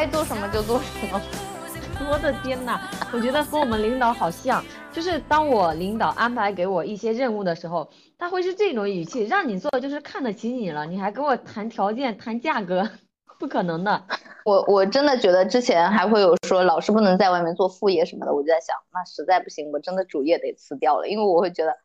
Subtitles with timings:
[0.00, 1.20] 该做什么就做什么。
[2.10, 2.80] 我的天哪，
[3.12, 7.86] 我觉得和我们领导好像，就是当我领导安排给我一些任务的时候，
[8.16, 12.88] 他会是这种语气，让你做就是看得起你了，你还跟我谈条件、谈价格，
[13.38, 14.02] 不可能的。
[14.46, 21.76] 我我真的觉得之前还会有说老师不能在外面做副业什么的，我就在想，那实在不行，我真的主业得辞掉了，因为我会觉得，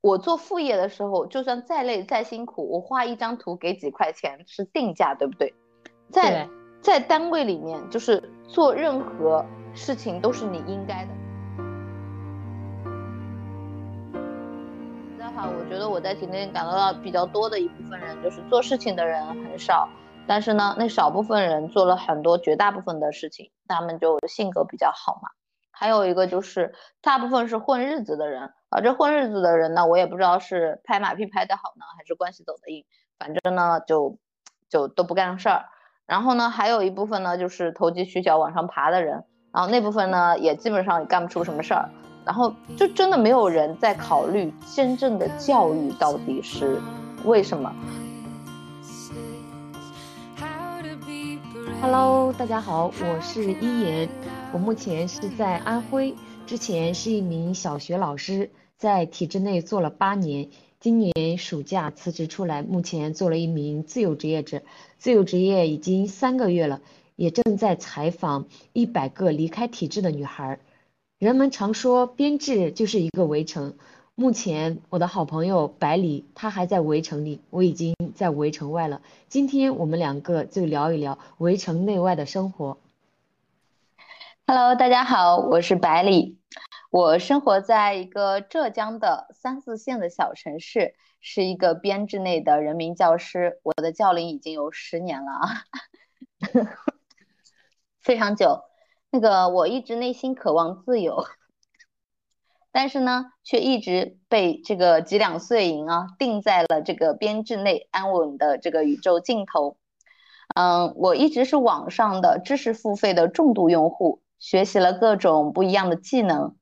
[0.00, 5.52] 我做副业的时候，就算再累再辛苦，我画一张图给几块钱是定价，对不对？
[6.12, 6.48] 在
[6.80, 11.10] 在单位里面，就是做任何事情都是你应该的。
[15.18, 19.88] 的话，我觉得我在体内感受到比较多的一部分人，就是做事情的人很少，
[20.26, 25.28] 但是呢，那少部分人做了很多绝大部分的事情，他们就性格比较好嘛。
[25.70, 32.84] 还有一个就是大部分是混日子的人，而这混日子的人呢，我也不知道是拍马屁拍得好呢，还是关系走得硬，
[33.18, 34.18] 反正呢就
[34.68, 35.66] 就都不干事儿。
[36.08, 39.22] 然后呢，还有一部分呢，就是投机取巧往上爬的人。
[39.52, 41.86] 然后那部分呢，也基本上也干不出什么事儿。
[42.24, 46.80] 然后就真的没有人在考虑真正的教育到底是
[47.24, 47.70] 为什么。
[51.82, 54.08] Hello，大家好，我是一言，
[54.50, 56.14] 我目前是在安徽，
[56.46, 60.48] 之前是一名小学老师，在体制内做了八年。
[60.80, 64.62] 今年暑假辞职出来，目前做了一名自由职业者，
[64.96, 66.80] 自由职业已经三个月了，
[67.16, 70.60] 也正在采访一百个离开体制的女孩。
[71.18, 73.74] 人们常说编制就是一个围城，
[74.14, 79.02] 目前我的好朋友百里，他还在围城里，我已经在围城外了。
[79.28, 82.78] 今天我们两个就聊一聊围城内外的生活。
[84.46, 86.37] Hello，大家好，我是百里。
[86.90, 93.60] 我生活在一个浙江的三四线的小城市，是一个编制内的人民教师。
[93.62, 95.64] 我的教龄已经有十年了啊，
[98.00, 98.62] 非常久。
[99.10, 101.26] 那个我一直内心渴望自由，
[102.72, 109.76] 但是呢，却一直被这个几两碎银啊定在了这个编制内安稳的这个宇宙尽头。
[110.54, 116.56] 嗯，我一直是网上的知识付费的重度用户，学习了各种不一样的技能。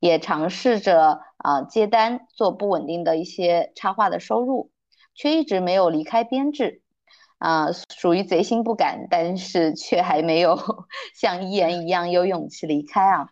[0.00, 4.70] 也尝试着啊接单做不稳定的一些插画的收入，
[5.14, 6.82] 却一直没有离开编制，
[7.38, 10.58] 啊属于贼心不敢，但是却还没有
[11.14, 13.28] 像一言一样有勇气离开啊。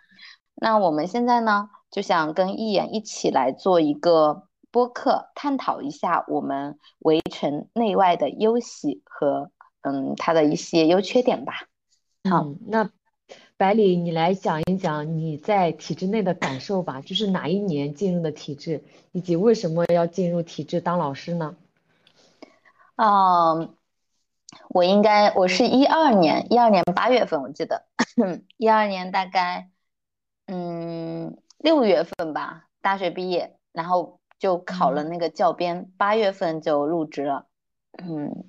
[0.54, 9.50] 那我们现在呢就想跟一言一起来做一个播客，探讨一下我们围城内外的优喜和
[9.80, 11.54] 嗯它的一些优缺点吧。
[12.28, 12.90] 好，那。
[13.58, 21.56] 百里，你来讲一讲你在体制内的感受吧，就是哪一年进入的体制，以及为什么要进入体制当老师呢？
[22.94, 23.74] 嗯，
[24.68, 27.84] 我应该我是一二年，一二年八月份我记得，
[28.58, 29.68] 一二年大概
[30.46, 37.46] 嗯六月份吧，大学毕业，然后就考了那个教编，八月份就入职了，
[38.04, 38.44] 嗯，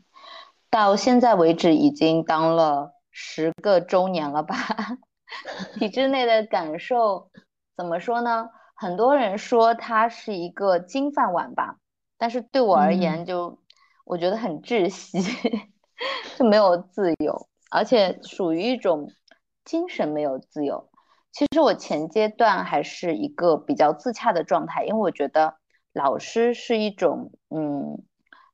[0.70, 2.94] 到现在为止已经当了。
[3.22, 4.56] 十个周年了吧？
[5.76, 7.30] 体制内的感受
[7.76, 8.50] 怎么说呢？
[8.76, 11.76] 很多人说它是一个金饭碗吧，
[12.18, 13.60] 但是对我而言，就
[14.06, 15.20] 我觉得很窒息，
[16.40, 19.12] 就没有自由，而且属于一种
[19.66, 20.90] 精神没有自由。
[21.34, 25.58] 其实我前阶段还是一个比较自洽的状态，因为我觉得
[25.92, 28.02] 老师是一种嗯。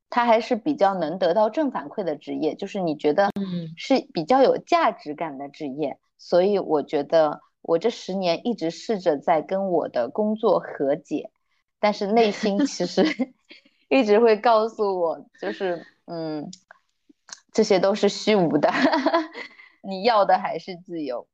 [0.10, 3.32] 他还是比较能得到正反馈的职业，就是你觉得
[3.76, 11.32] 是比较有价值感的职业，所以我觉得我这十年一直试着在跟我的工作和解，
[11.80, 13.34] 但是内心其实
[13.90, 16.50] 一直会告诉我，就是嗯，
[17.52, 18.72] 这些都是虚无的，
[19.84, 21.28] 你要的还是自由。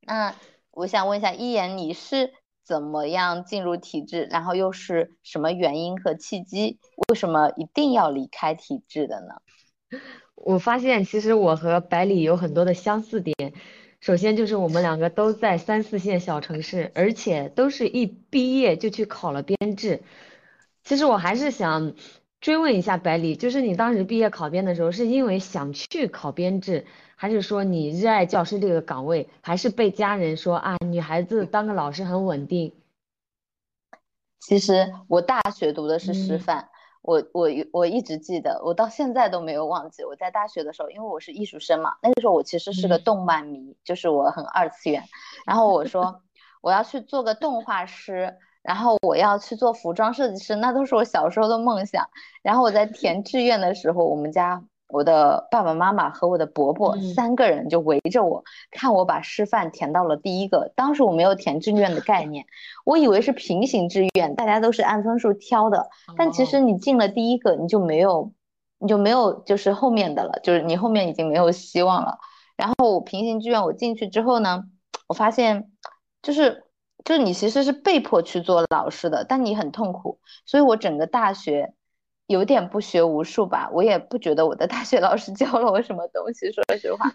[0.00, 0.34] 那
[0.70, 2.32] 我想问一下一言，你是？
[2.68, 4.28] 怎么样进入体制？
[4.30, 6.78] 然后又是什么原因和契机？
[7.08, 9.40] 为什么一定要离开体制的呢？
[10.36, 13.54] 我发现其实我和百里有很多的相似点。
[14.00, 20.02] 首先就是我们两个都在三四线小城市，而且都是一毕业就去考了编制。
[20.84, 21.94] 其实我还是想
[22.40, 26.86] 追问一下百里，就是你当时毕业考编的时候，是因为想去考编制？
[27.16, 32.72] 还是说你热爱教师这个岗位，还是被家人说啊，女孩子当个老师很稳定？
[34.38, 36.68] 其实我大学读的是师范，
[37.02, 40.04] 我我我一直记得，我到现在都没有忘记。
[40.04, 45.02] 我在大学的时候，因为我是艺术生嘛，那个时候我其实是个动漫迷，就是我很二次元。
[45.44, 46.22] 然后我说
[46.60, 48.36] 我要去做个动画师，
[48.68, 52.04] 然后我要去做服装设计师，那都是我小时候的梦想。
[52.42, 54.62] 然后我在填志愿的时候，我们家。
[54.90, 60.72] 我的爸爸妈妈和我的伯伯三个人就围着我看我把师范填到了第一个。
[60.74, 62.46] 当时我没有填志愿的概念，
[62.86, 65.90] 我以为是平行志愿，大家都是按分数挑的。
[66.16, 68.32] 但其实你进了第一个，你就没有，
[68.78, 72.16] 你就没有就是后面的了，就是你后面已经没有希望了。
[72.56, 74.64] 然后我平行志愿我进去之后呢，
[75.06, 75.70] 我发现
[76.22, 76.64] 就是
[77.04, 80.20] 就是你其实是被迫去做老师的，但你很痛苦。
[80.44, 81.74] 所以我整个大学。
[82.28, 87.10] 有点不学无术吧，我也不觉得我的大学老师 教了我什么东西，说实话。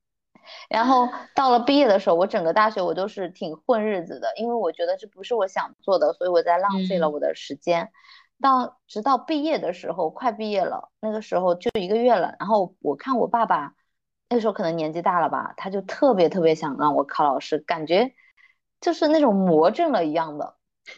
[0.70, 7.92] 然后到了毕业的时候，我整个大学我都是挺混日子的，因为我觉得这不是我想做的，所以我在浪费了我的时间。
[8.40, 12.34] 到直到毕业的时候，快毕业了，那个时候就一个月了。
[12.38, 13.74] 然后我看我爸爸
[14.30, 18.14] 那时候可能年纪大了吧，他就特别特别想让我考老师，感觉
[18.80, 20.56] 就是那种魔怔了一样的。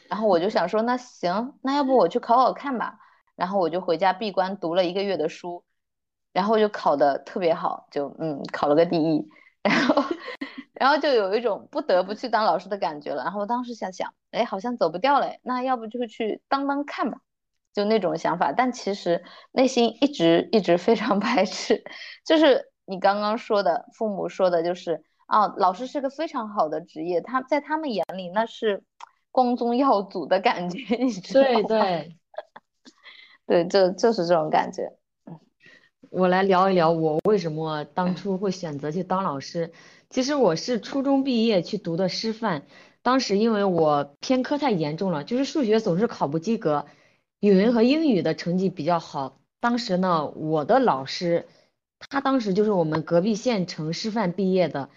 [0.08, 2.98] 然后我就想说，那行，那要不我去考考看吧。
[3.36, 5.64] 然后我就回家闭关读了一个月的书，
[6.32, 9.28] 然后就考的特别好，就嗯考了个第一，
[9.62, 10.04] 然后
[10.74, 13.22] 然后就有一种不得不去当老师的感觉了。
[13.22, 17.18] 然后我当时想想，哎，好像走不掉嘞，那要不就去当当看吧，
[17.72, 18.52] 就那种想法。
[18.52, 21.84] 但其实内心一直一直非常 排斥，
[22.26, 28.82] 就是你刚刚说的，父母说的，就是啊，老师是个非常好的职业，他在他们眼里那是
[29.30, 31.62] 光宗耀祖的感觉， 你知道吗？
[31.62, 32.14] 对 对。
[33.46, 34.92] 对，就就是这种感觉。
[36.10, 39.72] 我来聊一聊我为什么当初会选择去当老师。
[40.10, 42.64] 其实我是初中毕业去读的师范，
[43.02, 46.84] 当时因为我偏科太严重了，就是数学总是考不及格，
[47.40, 49.40] 语文和英语的成绩比较好。
[49.60, 51.46] 当时呢，我的老师，
[51.98, 54.90] 他当时就是我们隔壁县城师范毕业的，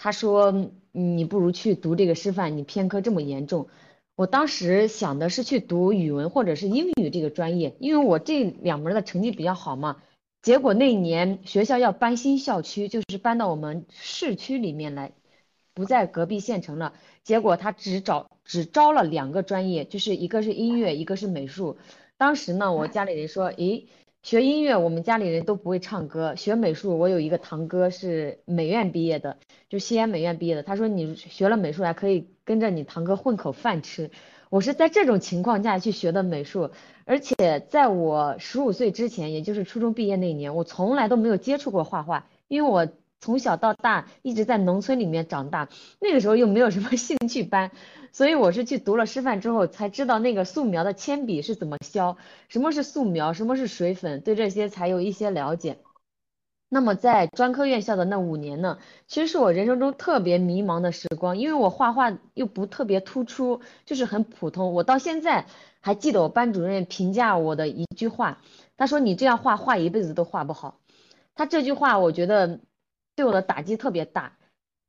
[0.00, 3.66] 他说你不如去读这个师范，你偏科这么严重。
[4.14, 9.96] 我当时想的是去读语文或者是英语这个专业，因为我这两门的成绩比较好嘛。
[10.40, 15.10] 结果那年学校要搬新校区，就是搬到我们市区里面来，
[15.74, 16.94] 不在隔壁县城了。
[17.24, 21.76] 结果他只招只招了两个专业，就是一个是音乐，一个是美术。
[22.16, 23.88] 当时呢，我家里人说，诶。
[24.22, 26.34] 学音乐，我们家里人都不会唱歌。
[26.36, 29.38] 学美术，我有一个堂哥是美院毕业的，
[29.68, 30.62] 就西安美院毕业的。
[30.62, 34.10] 他说你学了美术还可以跟着你堂哥混口饭吃。
[34.50, 36.70] 我是在这种情况下去学的美术，
[37.04, 42.88] 而且在我十五岁之前，也就是初中毕业那一年，我从来都没有接触过画画，因为我
[43.20, 45.68] 从小到大一直在农村里面长大，
[46.00, 47.70] 那个时候又没有什么 兴趣班。
[48.12, 52.16] 所以我是去读了师范之后才知道那个素描的铅笔是怎么削，
[52.48, 55.78] 什么是素描，什么是水粉，对这些才有一些了解。
[56.70, 64.74] 那么在专科院校的那五年呢，其实是我人生中特别迷茫的时光，因为我画画又不特别突出，就是很普通。
[64.74, 65.46] 我到现在
[65.80, 68.42] 还记得我班主任评价我的一句话，
[68.76, 70.78] 他说你这样画画一辈子都画不好。
[71.34, 72.60] 他这句话我觉得
[73.18, 74.38] 对我的打击特别大。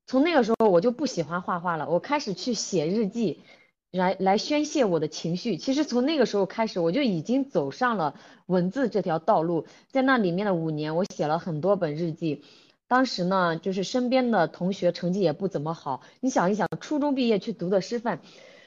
[0.05, 3.41] 从那个时候我就不喜欢画画了，我开始去写日记，
[3.89, 5.57] 来来宣泄我的情绪。
[5.57, 8.13] 其实从那个时候开始，我就已经走上了
[8.45, 9.65] 文字这条道路。
[9.89, 12.43] 在那里面的五年，我写了很多本日记。
[12.87, 16.03] 当时呢，就是身边的同学成绩也不怎么好。
[16.19, 18.19] 你想一想，初中毕业去读的师范，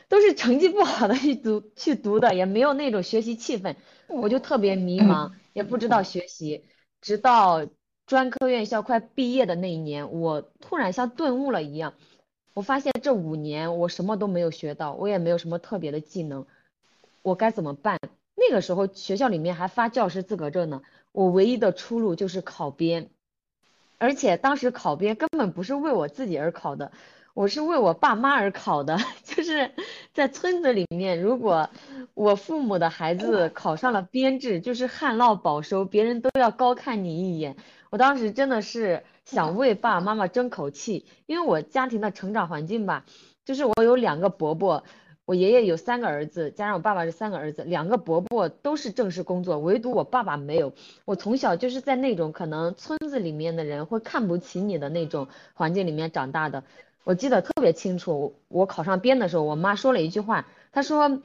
[0.09, 3.77] 都是成绩不好的去读去读的，也没有那种学习气氛，
[4.09, 6.65] 我就特别迷茫，也不知道学习，
[7.01, 7.65] 直到。
[8.07, 11.95] 专科院校快毕业的那一年，我突然像顿悟了一样，
[12.55, 16.47] 我发现这五年我什么都没有学到，我也没有什么特别的技能，
[17.23, 17.99] 我该怎么办？
[18.35, 20.83] 那个时候学校里面还发教师资格证呢，
[21.13, 23.09] 我唯一的出路就是考编，
[23.99, 26.93] 而且当时考编根本不是为我自己而考的。
[27.35, 29.71] 我是为我爸妈而考的， 就是
[30.13, 31.71] 在村子里面，如果
[32.13, 37.57] 我父母的孩子考上了编制，就是旱涝保收，别人都要高看你一眼。
[37.93, 43.05] 我当时真的是 想为爸爸妈妈争口气，因为我家庭的成长环境吧，
[43.45, 44.83] 就是我有两个伯伯，
[45.27, 50.73] 我爷爷有三个儿子，加上我爸爸是三个儿子，两个伯伯都是正式工作，唯独我爸爸没有。
[51.05, 56.65] 我从小就是在那种可能村子里面的人会看不起你的那种环境里面长大的。
[57.05, 61.21] 我记得特别清楚，我考上编的时候，我妈说了一句话，她说：“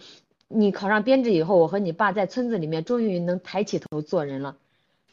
[0.49, 4.57] 你考上编制以后，我和你爸在村子里面终于能抬起头做人了。”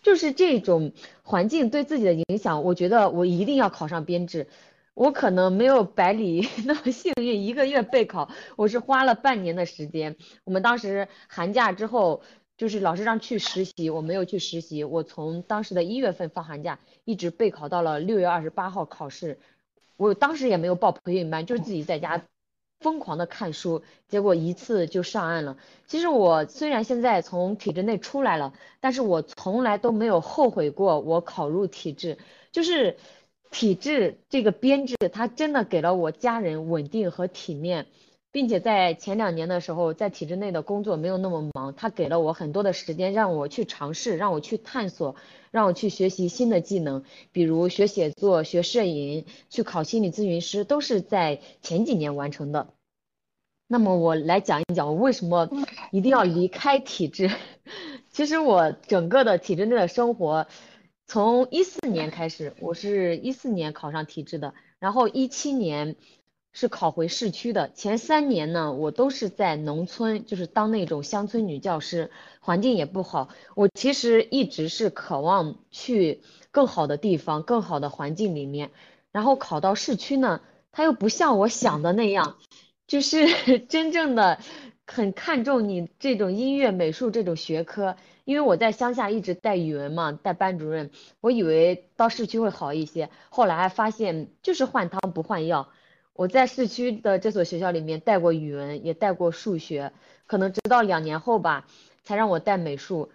[0.04, 0.92] 就是这种
[1.23, 4.46] 环境对自己的影响，我觉得我一定要考上编制。
[4.94, 10.14] 我可能没有百里 那么幸运，一个月备考，我是花了半年的时间。
[10.44, 12.23] 我们当时寒假之后，
[12.56, 19.38] 就是老师让去实习，我没有去实习，我从当时的一月份放寒假，一直备考到了六月二十八号考试。
[19.96, 22.23] 我当时也没有报培训班，就是自己在家
[22.84, 25.56] 疯狂的看书，结果一次就上岸了。
[25.86, 32.18] 其实我虽然现在从体制内出来了，但是我从来都没有后悔过我考入体制，
[32.52, 32.98] 就是
[33.50, 37.86] 体制这个编制，它真的给了我家人稳定和体面。
[38.34, 45.14] 并且在前两年的时候，在体制内的工作没有那么忙，他给了我很多的时间，让我去尝试，让我去探索，
[45.52, 52.66] 让我去学习新的技能，比如学写作、学摄影、去考心理咨询师，都是在前几年完成的。
[53.68, 55.48] 那么我来讲一讲，我为什么
[55.92, 57.30] 一定要离开体制。
[58.10, 60.48] 其实我整个的体制内的生活，
[61.06, 65.94] 从一四年开始，我是一四年考上体制的，然后一七年。
[66.54, 73.28] 是考回市区的前三年呢，我都是在农村，就是当那种乡村女教师，环境也不好。
[73.56, 78.70] 我其实一直是渴望去更好的地方、更好的环境里面。
[79.11, 82.37] 然后考到市区呢，他又不像我想的那样，
[82.87, 83.26] 就是
[83.68, 84.38] 真正的
[84.87, 87.96] 很看重你这种音乐、美术这种学科。
[88.25, 95.68] 因为我在乡下一直带语文嘛，带班主任，我以为到市区会好一些，后来发现就是换汤不换药。
[96.14, 99.92] 我在市区的这所学校里面带过语文，也带过数学，
[100.26, 101.66] 可能直到两年后吧，
[102.04, 103.11] 才让我带美术。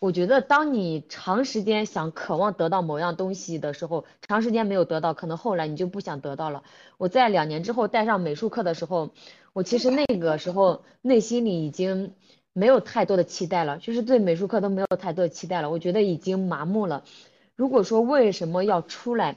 [0.00, 6.64] 我觉得，当你长时间想渴望得到某样东西的时候，长时间没有得到，可能后来你就不想得到了。
[6.96, 9.10] 我在两年之后带上美术课的时候，
[9.52, 12.14] 我其实那个时候内心里已经
[12.52, 15.70] 没有太多的期待了，就是对美术课都没有太多的期待了。
[15.70, 17.04] 我觉得已经麻木了。
[17.54, 19.36] 如果说为什么要出来？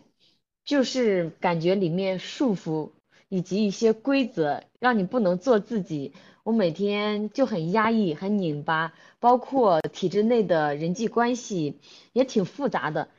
[0.71, 2.91] 就是感觉里面束缚
[3.27, 6.13] 以及一些规则，让你不能做自己。
[6.43, 11.77] 我每天就很压抑、很拧巴，包括体制内的人际关系
[12.13, 13.09] 也挺复杂的。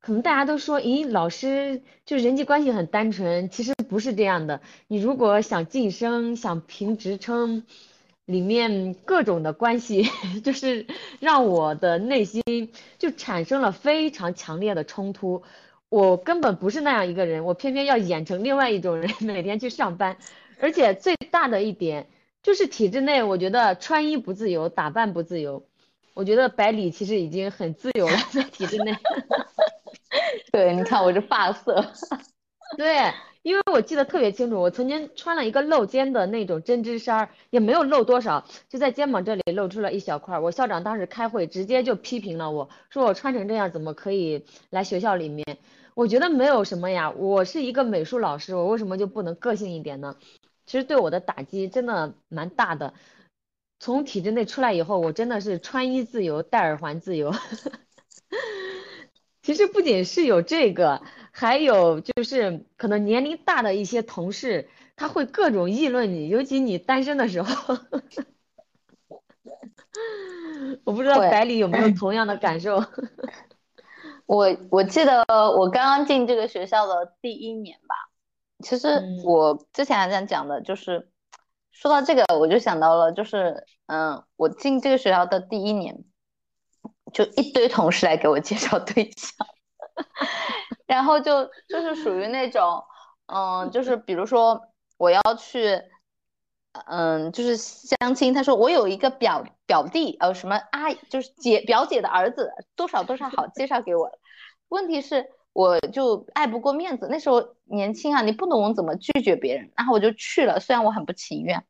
[0.00, 4.60] 可能大家都说，咦，老师就人际关系很单纯，其实不是这样的。
[4.88, 7.62] 你如果想晋升、想评职称，
[8.24, 10.08] 里面各种的关系，
[10.42, 10.88] 就是
[11.20, 12.42] 让我的内心
[12.98, 15.44] 就产生了非常强烈的冲突。
[15.96, 20.18] 我根本不是那样一个人，我偏偏要演成另外一种人， 每天去上班。
[20.60, 22.08] 而且最大的一点
[22.42, 25.64] 就是体制内，我觉得穿衣不自由，打扮不自由。
[26.12, 28.94] 我觉得百里其实已经很自由了，在体制内。
[30.52, 31.82] 对，你看我这发色。
[32.76, 33.10] 对，
[33.40, 40.38] 因为我记得特别清楚，我曾经穿了一个露肩的那种针织衫，也没有露多少，就在肩膀这里露出了一小块。
[40.38, 45.46] 我校长当时开会，直接就批评了我，说我穿成这样怎么可以来学校里面？
[45.96, 50.14] 我觉得没有什么呀，我是一个美术老师，我为什么就不能个性一点呢？
[50.66, 52.92] 其实对我的打击真的蛮大的。
[53.80, 57.32] 从体制内出来以后，我真的是穿衣自由，戴耳环自由。
[59.40, 61.00] 其实不仅是有这个，
[61.30, 67.74] 还有就是可能年龄大的一些同事，他会各种议论你，尤其你单身的时候。
[70.84, 72.78] 我不知道百里有没有同样的感受。
[74.26, 77.94] 我我记得我刚刚进这个学校的第一年吧，
[78.62, 78.88] 其实
[79.24, 81.10] 我之前还在讲的，就是
[81.72, 86.04] 说到这个，我就想到了，就是嗯，我进这个学校的第一年，
[87.12, 89.46] 就一堆同事来给我介绍对象，
[90.86, 92.84] 然后就就是属于那种，
[93.26, 94.60] 嗯，就是比如说
[94.98, 95.82] 我要去。
[96.86, 98.34] 嗯，就是相亲。
[98.34, 104.10] 他说我有一个表表弟，呃，什么阿姨，就是姐表姐的儿子，多少多少好，介绍给我。
[104.68, 111.64] 问题是，我就爱不过面子，那时候年轻啊，你不懂怎么拒绝别人，然后我就去了，虽然我很不情愿。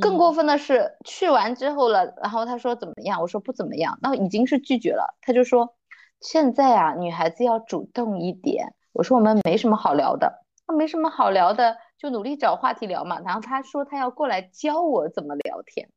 [0.00, 3.20] 更过分的是，去完之后了，然后他说怎么样？
[3.20, 5.14] 我说不怎么样，那已经是拒绝了。
[5.20, 5.74] 他就说
[6.20, 8.74] 现在啊，女孩子要主动一点。
[8.92, 11.76] 我说我们没什么好聊的，那没什么好聊的。
[12.04, 15.88] 就努力找话题聊嘛，然后他说他要过来教我怎么聊天，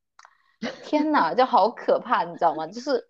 [0.82, 2.66] 天呐，就好可怕，你知道吗？
[2.66, 3.10] 就是，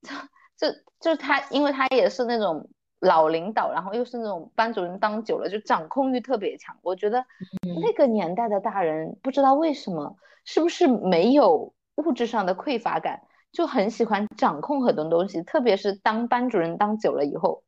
[0.56, 0.66] 就
[0.98, 6.74] 就是他，因为他也是那种老领导，然后又是那种班主任当久了，就掌控欲特别强。
[6.80, 7.22] 我觉得
[7.82, 17.62] 那个年代的大人不知道为什么，是不是没有物质上的匮乏感，就很喜欢掌控很多东西，特别是当班主任当久了以后，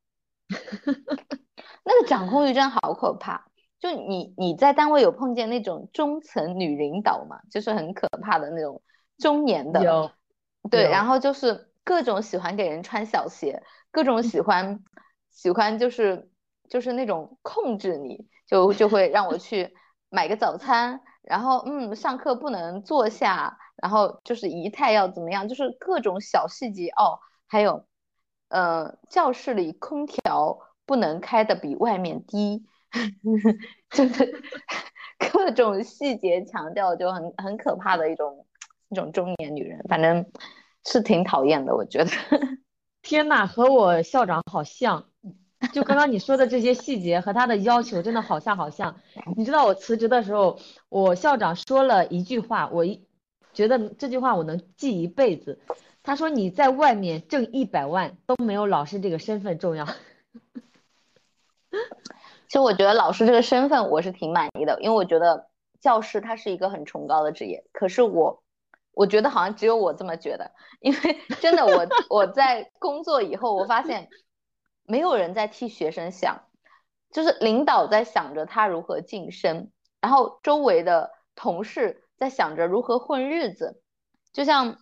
[1.85, 3.50] 那个掌控欲真的好可怕。
[3.81, 7.41] 就你你在单位有碰见那种中层女领导吗？
[7.51, 8.83] 就是很可怕的那种
[9.17, 10.11] 中年的，有，
[10.71, 14.81] 对，然后就是各种喜欢给人穿小鞋，各种喜欢
[15.31, 16.31] 喜欢就是
[16.69, 19.75] 就是那种控制你，就就会让我去
[20.11, 27.19] 买个早餐，然后嗯上课不能坐下，然后就是仪态要怎么样，就是各种小细节哦，
[27.49, 27.87] 还有
[28.51, 32.67] 呃教室里空调不能开的比外面低。
[33.91, 34.43] 就是
[35.33, 38.47] 各种细节强调，就很很可怕的一种
[38.89, 40.25] 一种中年女人，反正
[40.85, 42.11] 是挺讨厌的，我觉得。
[43.03, 45.07] 天呐，和我校长好像，
[45.73, 48.97] 就刚刚你说的这些细节和他的要求真的好像好像。
[49.37, 53.07] 你知道我辞职的时候，我校长说了一句话，我一
[53.55, 55.61] 觉得这句话我能记一辈子。
[56.03, 59.87] 他说你在外面挣一百万都没有老师这个身份重要。
[62.51, 65.49] 其实我觉得老师这个身份我是挺满意的，因为我觉得
[65.81, 67.65] 教师他是一个很崇高的职业。
[67.73, 68.43] 可是我。
[68.93, 70.51] 我觉得好像只有我这么觉得，
[70.83, 74.09] 因为真的，我我在工作以后，我发现
[74.85, 76.43] 没有人在替学生想，
[77.13, 79.71] 就是领导在想着他如何晋升，
[80.03, 83.81] 然后周围的同事在想着如何混日子。
[84.33, 84.77] 就像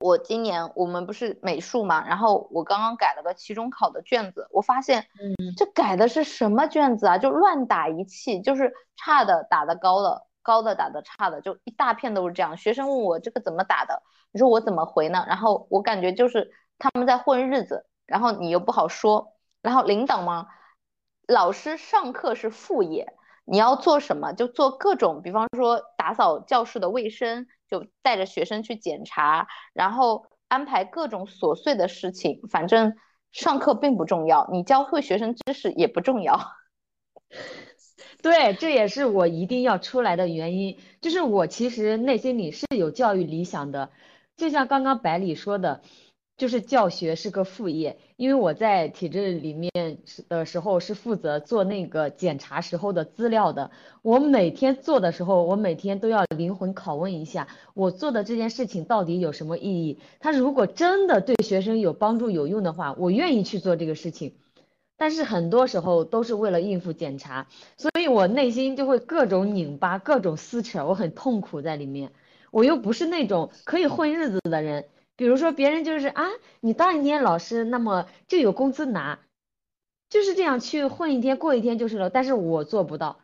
[0.00, 7.18] 我今年我们不是美术嘛，然后我刚刚改了个期中考的卷子，我发现，嗯，这改的是什么卷子啊？
[7.18, 10.26] 就乱打一气，就是差的打的高的。
[10.42, 12.56] 高的打的差的就一大片都是这样。
[12.56, 14.02] 学生问我这个怎么打的，
[14.32, 15.22] 你说我怎么回呢？
[15.28, 19.34] 然后我感觉就是他们在混日子，然后你又不好说。
[19.60, 20.46] 然后领导嘛，
[21.28, 23.12] 老师上课是副业，
[23.44, 32.40] 你要做什么就做各种，比方说打扫教室的卫生，就带着学生去检查，然后安排各种琐碎的事情。
[32.50, 32.96] 反正
[33.32, 36.40] 上课并不重要，你教会学生知识也不重要。
[38.22, 40.78] 对，这也是我一定要出来的原因。
[41.00, 43.90] 就是我其实内心里是有教育理想的，
[44.36, 45.80] 就像刚刚百里说的，
[46.40, 47.98] 就是教学是个副业。
[48.16, 49.70] 因为我在体制里面
[50.28, 53.70] 的时候是负责做那个检查时候的资料的。
[54.00, 59.98] 我每天做的时候，我每天都要灵魂拷问一下，我做的这件事情到底有什么意义？
[60.18, 64.34] 他如果真的对学生有帮助有用的话，我愿意去做这个事情。
[64.96, 67.46] 但是很多时候都是为了应付检查，
[67.78, 72.12] 所以我内心就会各种拧巴，各种撕扯，我很痛苦在里面。
[72.50, 74.84] 我又不是那种可以混日子的人，
[75.20, 76.24] 比如说别人就是啊，
[76.60, 79.18] 你当一天老师，那么就有工资拿，
[80.08, 82.08] 就是这样去混一天过一天就是了。
[82.08, 83.20] 但是我做不到，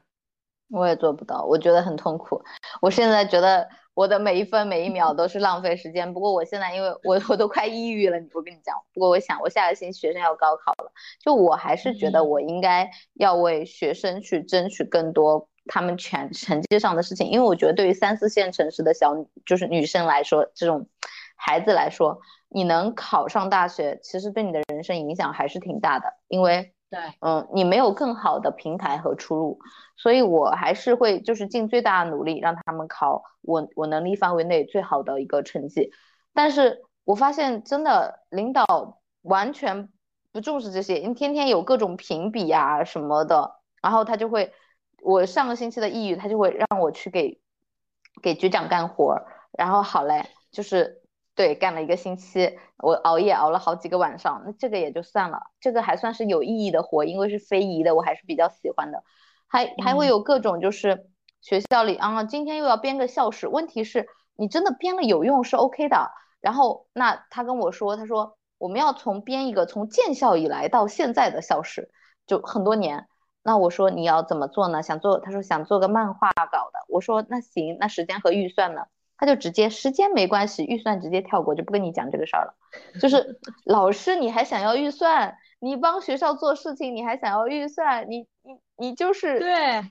[0.68, 2.42] 我也做不到，我觉得很痛苦。
[2.82, 3.66] 我现在觉得。
[3.96, 6.12] 我的每一分每一秒都是浪费时间。
[6.12, 8.76] 不过我现在因为我我都快抑郁了，我跟你讲。
[8.92, 10.92] 不过我想，我下个星期学生要高考了，
[11.24, 17.30] 就我还是觉得我应该要为学生去争取更多他们全成绩上的事情。
[17.30, 20.86] 因为我觉得对于三四线城市的小就是女生来说，这种
[21.36, 26.14] 孩子来说，你能考上大学，其实对你的人生影响还是挺大的。
[26.28, 29.58] 因为对，嗯，你没有更好的平台和出路，
[29.96, 35.90] 所以我还是会就是尽最大的努力让他们考我我能力范围内最好的一个成绩。
[36.32, 39.88] 但是我发现真的领导完全
[40.32, 44.52] 不重视这些，因为天天有各种评比啊什么的，然后他就会，
[45.02, 47.40] 我上个星期的抑郁，他就会让我去给
[48.22, 51.02] 给局长干活，然后好嘞，就是。
[51.36, 59.04] 对，干了一个星期，我熬夜熬了好几个晚上，那这个也就算了，这个还算是有意义的活，因为是非遗的，我还是比较喜欢的。
[59.46, 61.10] 还还会有各种就是
[61.42, 66.10] 学校里啊，今天又要编个校史，问题是你真的编了有用是 OK 的。
[66.40, 71.90] 然后那他跟我说，他说我们要从编一个从建校以来到现在的校史，
[72.26, 73.06] 就很多年。
[73.42, 74.82] 那我说你要怎么做呢？
[74.82, 76.80] 想做，他说想做个漫画稿的。
[76.88, 78.86] 我说那行，那时间和预算呢？
[79.18, 82.54] 他就直接时间没关系，预算直接跳过，就不跟你讲这个事儿了。
[83.00, 85.38] 就是 老师，你还想要预算？
[85.58, 88.10] 你帮学校做事情，你还想要预算？
[88.10, 89.90] 你你你就是对，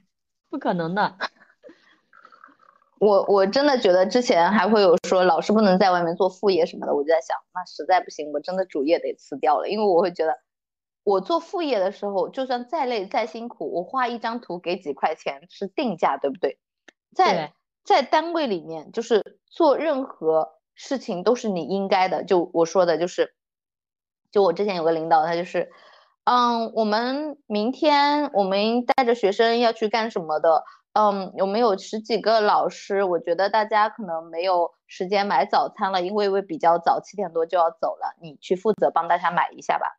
[0.50, 1.16] 不可能的。
[3.00, 10.38] 我我真的觉得之前还会有说老师不能在外面做副业什么的，我就在想，那实在不行，我真的主业得辞掉了，因为我会觉得
[11.04, 16.60] 我做副业的时候，就算再累再辛苦，我画一张图给几块钱是定价，对不对？
[17.16, 17.54] 在。
[17.86, 22.24] 在单位里面，就是做任何事情都是你应该的。
[22.24, 23.36] 就我说的，就是，
[24.32, 25.71] 就我之前有个领导，他就是，
[26.24, 30.63] 嗯，我们明天我们带着学生要去干什么的？
[30.93, 33.04] 嗯，有没有十几个老师？
[33.04, 38.15] 我觉得大家可能没有时间买早餐了，因为会比较早，七点多就要走了。
[38.21, 39.98] 你去负责帮大家买一下吧。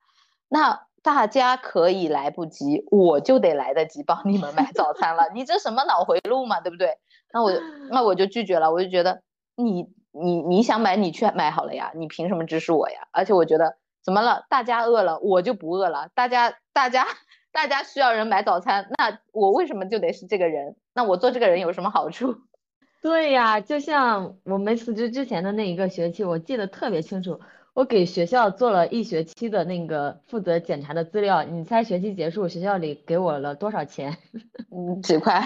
[0.49, 5.29] 那大家可以来不及，我就得来得及帮你们买早餐了。
[5.35, 6.99] 你这什么脑回路嘛，对不对？
[7.37, 7.53] 那我
[7.93, 9.21] 那我就拒绝了，我就觉得
[9.57, 13.09] 你你你想买你去买好了呀，你凭什么指使我呀？
[13.13, 14.47] 而且我觉得怎么了？
[14.49, 17.07] 大家饿了我就不饿了，大家大家
[17.53, 20.77] 大家需要人买早餐，那我为什么就得是这个人？
[20.95, 22.37] 那我做这个人有什么好处？
[23.03, 27.39] 对呀，就像我没辞职之前的那一个学期，我记得特别清楚，
[27.75, 34.17] 我给学校做了一学期的那个负责检查的资料，你猜学期结束学校里给我了多少钱？
[34.73, 35.43] 嗯，几块。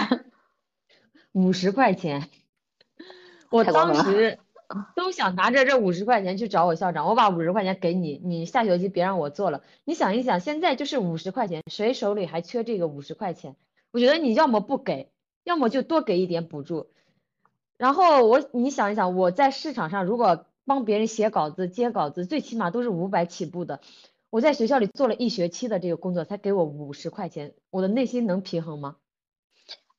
[1.33, 2.29] 五十块钱，
[3.51, 4.39] 我当时
[4.95, 9.63] 都想拿着这五十块钱去找我校长，我把五十块钱给你，你下学期别让我做了。
[9.85, 13.57] 你想一想，现在就是五十块钱，谁手里还缺这个五十块钱？
[13.93, 15.11] 我觉得你要么不给，
[15.43, 16.91] 要么就多给一点补助。
[17.77, 23.81] 然后我，你想一想，我在市场上如果帮别人写稿子、接稿子，最起码都是五百起步的。
[24.31, 28.97] 我在学校里做了一学期的这个工作，才给我五十块钱，我的内心能平衡吗？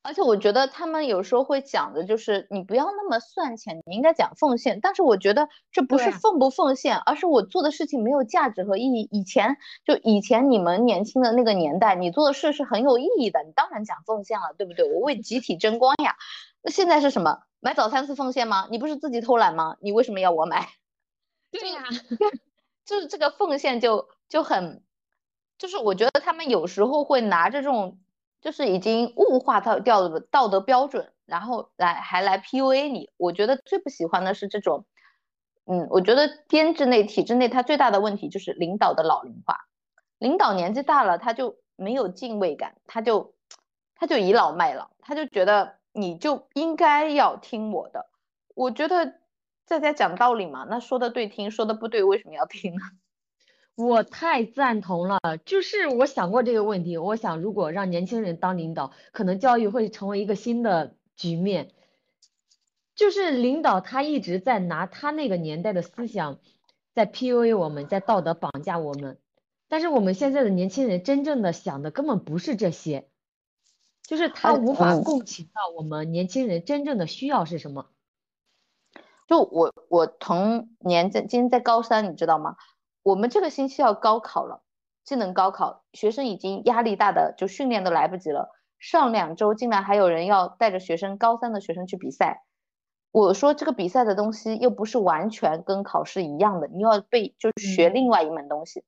[0.04, 4.80] 而且我觉得他们有时候会讲的，就是你不要那么算钱，你应该讲奉献。
[4.80, 9.08] 但是我觉得这不是奉不奉献，而是我做的事情没有价值和意义。
[9.12, 14.84] 以前就以前你们年轻的那个年代，你做的事是很有意义的，你当然讲奉献了，对不对？
[14.92, 16.16] 我为集体争光呀。
[16.62, 17.44] 那现在是什么？
[17.60, 18.66] 买早餐是奉献吗？
[18.72, 19.76] 你不是自己偷懒吗？
[19.80, 20.68] 你为什么要我买？
[21.52, 21.84] 对呀，
[22.84, 24.82] 就是这个奉献就就很，
[25.58, 28.00] 就是我觉得他们有时候会拿着这种。
[28.42, 33.08] 就是已经物化到掉的道德标准，然后来还来 PUA 你。
[33.16, 34.84] 我觉得最不喜欢的是这种，
[35.64, 39.60] 嗯，我觉得编制内、体制内，它最大的问题就是领导的老龄化。
[40.18, 43.34] 领导年纪大了，他就没有敬畏感，他就
[43.94, 48.06] 他就倚老卖老，他就觉得你就应该要听我的。
[48.54, 49.20] 我觉得
[49.66, 52.80] 在家讲道理嘛，那说的对听，说的不对为什么要听呢？
[53.74, 56.98] 我太赞同了，就是我想过这个问题。
[56.98, 61.70] 我想，如果让年轻人当领导，可能教育会成为一个新的局面。
[62.94, 66.38] 就是领导他一直在拿他那个年代的思想
[66.94, 69.18] 在 PUA 我们，在道德绑架我们。
[69.68, 73.08] 但是我们现在的年轻人真正的想的根本不是这些，
[74.06, 77.86] 就是他无法共情到我们年轻人真正的需要是什么。
[79.26, 82.56] 就我我同年在今天在高三，你知道吗？
[83.02, 84.62] 我们这个星期要高考了，
[85.04, 88.50] 技能高考，学生已经压力大的就训练都来不及了。
[88.78, 92.42] 上两周竟然还有人要带着学生高三的学生去比赛，
[93.12, 98.84] 我说这个比赛的东西又不是完全跟考试一样的，你要背就是学另外一门东西。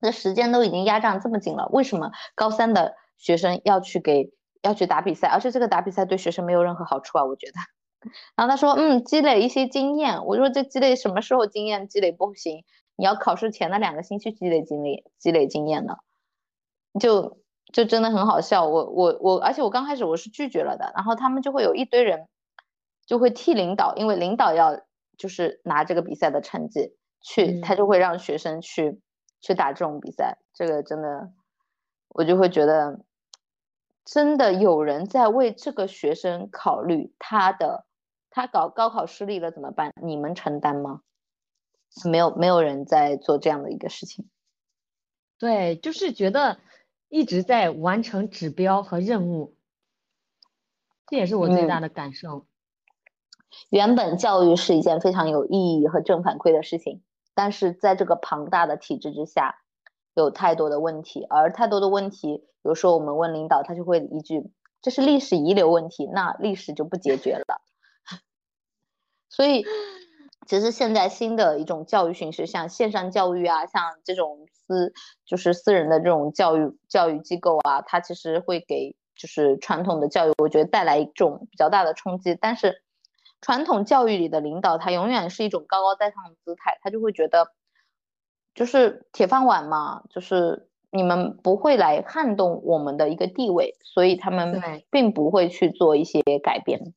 [0.00, 4.32] 那时间都已经压榨这么紧了，为什么高三的学生要去给
[4.62, 5.28] 要去打比赛？
[5.28, 7.54] 而且这个打比赛对学生没有任何好处啊，我觉得。
[8.36, 10.24] 然后他说，嗯，积累一些经验。
[10.24, 12.64] 我说这积累什么时候经验积累不行？
[12.98, 16.00] 你要考试前的两个星期积累经历、积累经验的，
[16.98, 17.38] 就
[17.72, 18.66] 就真的很好笑。
[18.66, 22.26] 我我我，而且我刚开始我是拒绝了的，然后他们就会有一堆人
[23.06, 24.80] 就会替领导，因为领导要
[25.16, 29.00] 就是拿这个比赛的成绩去，他就会让学生去
[29.40, 30.38] 去打这种比赛。
[30.52, 31.30] 这个真的，
[32.08, 32.98] 我就会觉得
[34.04, 37.86] 真的有人在为这个学生考虑，他的
[38.28, 39.92] 他搞高考失利了怎么办？
[40.02, 41.02] 你们承担吗？
[42.10, 44.28] 没有没有人在做这样的一个事情，
[45.38, 46.58] 对，就是觉得
[47.08, 49.56] 一直在完成指标和任务，
[51.06, 52.46] 这也是我最大的感受。
[53.70, 57.02] 原本教育是一件非常有意义和正反馈的事情，
[57.34, 59.56] 但是在这个庞大的体制之下，
[60.14, 67.60] 有太多的问题，而太多的问题，有时候我们问领导，他就会一句：“这是历史遗留问题，那历史就不解决了。”
[69.30, 69.64] 所以。
[70.48, 74.94] 其实现在新的一种教育形式，像线上教育啊，像这种私
[75.26, 82.34] 就是私人的这种教育教育机构啊，它其实会给就是传统的教育，我觉得带来一种比较大的冲击。
[82.34, 82.82] 但是
[83.42, 87.52] 传统教育里的领导，他永远是一种高高在上的姿态，他就会觉得
[88.54, 96.94] 就是铁饭碗嘛，就是你们不会来撼动我们的一个地位，所以他们并不会去做一些改变。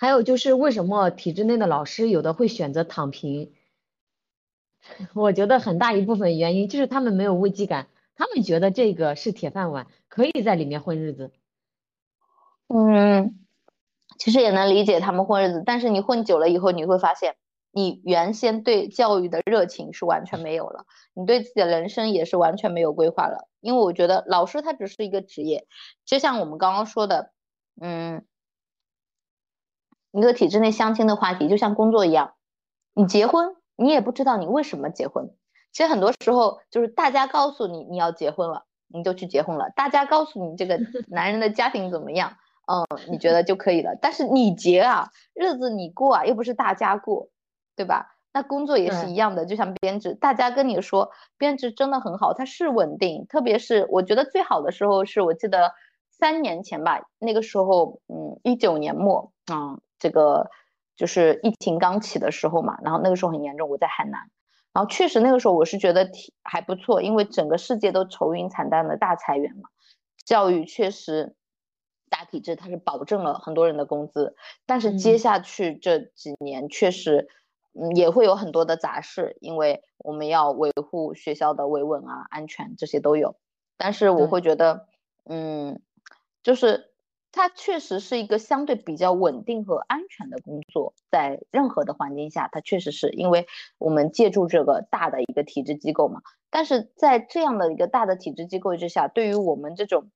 [0.00, 3.52] 还有就是为什么体制内的老师有的会选择躺平？
[5.12, 7.86] 我觉得很大一部分原因就是他们没有危机感，
[8.16, 11.32] 他们觉得这个是铁饭碗，可以在里面混日子。
[12.68, 13.38] 嗯，
[14.18, 17.36] 其实也能理解他们混日子，但是你混久了以后，你会发现
[17.70, 23.50] 你原先对教育的热情是完全没有了，你对自己的人生也是完全没有规划了。
[23.60, 25.66] 因为我觉得老师他只是一个职业，
[26.06, 27.32] 就像我们刚刚说的，
[27.78, 28.24] 嗯。
[30.12, 32.34] 一个体制内相亲的话题，就像工作一样，
[32.94, 35.30] 你结婚，你也不知道你为什么结婚。
[35.72, 39.70] 其实很多时候就是大家告诉你你要结婚了，你就去结婚了。
[39.76, 42.32] 大家告诉你这个 男人的家庭怎么样，
[42.66, 43.96] 嗯，你觉得 就可以了。
[44.00, 47.28] 但是你结啊，日子你过啊，又不是大家过，
[47.76, 48.16] 对吧？
[48.32, 53.26] 那工作也是一样的，就像编制，大家跟你说编制真的很好，它是稳定。
[53.28, 55.72] 特别是我觉得最好的时候是我记得
[56.10, 59.80] 三年前吧，那个时候，嗯，一九年末，嗯。
[59.98, 60.48] 这个
[60.96, 64.30] 就是疫情刚起的时候嘛，然后那个时候很严重，我在海南，
[64.72, 69.68] 然后确实那个时候我是觉得挺还不错，因为整个世界都愁云惨淡的大裁员嘛，
[70.24, 71.36] 教育确实
[72.08, 74.34] 大体制，它是保证了很多人的工资，
[74.64, 77.28] 但是接下去这几年确实，
[77.74, 83.36] 嗯，也会有很多的杂事，因为我们要维护学校的维稳啊、安全这些都有。
[83.76, 84.86] 但是我会觉得，
[85.26, 85.80] 嗯，
[86.42, 86.89] 就是
[87.32, 93.46] 它确实是一个相对比较稳定和安全的工作，在任何的环境下，它确实是因为
[93.78, 96.20] 我们借助这个大的一个体制机构嘛。
[96.50, 100.10] 但是在这样的一个大的体制机构之下，对于我们这种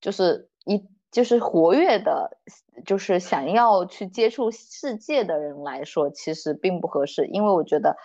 [0.00, 2.38] 就是一就是活跃的，
[2.86, 7.96] 就是想要去接触世界的人来说，其实并不合适，因为我觉得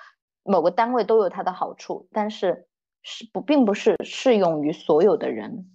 [0.43, 2.67] 某个单位都有它的好处，但是。
[3.07, 5.74] 是不，并不是适用于所有的人。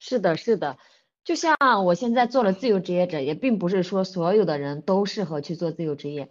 [0.00, 0.78] 是的，是的，
[1.24, 6.30] 就像我现在做了自由职业者，也并不是说所有的人都适合去做自由职业。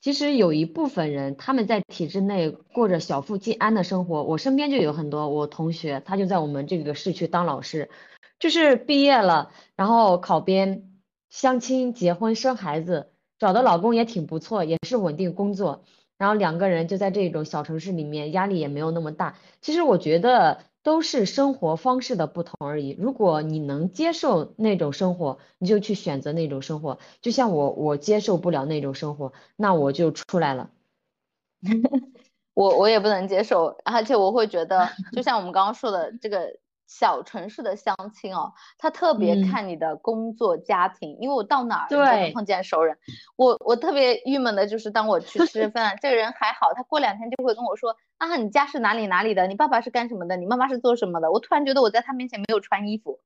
[0.00, 4.24] 其实有一部分人，他们在体制内过着小富即安的生活。
[4.24, 7.88] 我身边就有很多我同学，他就在我们这个市区当老师，
[8.40, 10.90] 就是毕业了，然后考编、
[11.30, 15.84] 相亲、结婚、生孩子，找的老公也挺不错，也是稳定工作。
[16.18, 19.36] 然后两个人就在这种小城市里面，压力也没有那么大。
[19.60, 22.96] 其实我觉得都是生活方式的不同而已。
[22.98, 26.98] 如果你能接受那种生活，你就去选择那种生活。
[27.20, 30.70] 就像我，我接受不了那种生活，那我就出来了。
[32.54, 36.61] 我我也不能接受，而且我会觉得，就像我们刚刚说的这个。
[36.92, 42.98] 小城市的相亲哦，他特别看你的工作家庭，因为我到哪儿都能碰见熟人。
[43.34, 49.46] 我我特别郁闷的就是，当我去吃饭，这个人还好，他过两天就会跟我说啊，你家是哪里哪里的？
[49.46, 50.36] 你爸爸是干什么的？
[50.36, 51.30] 你妈妈是做什么的？
[51.32, 53.20] 我突然觉得我在他面前没有穿衣服，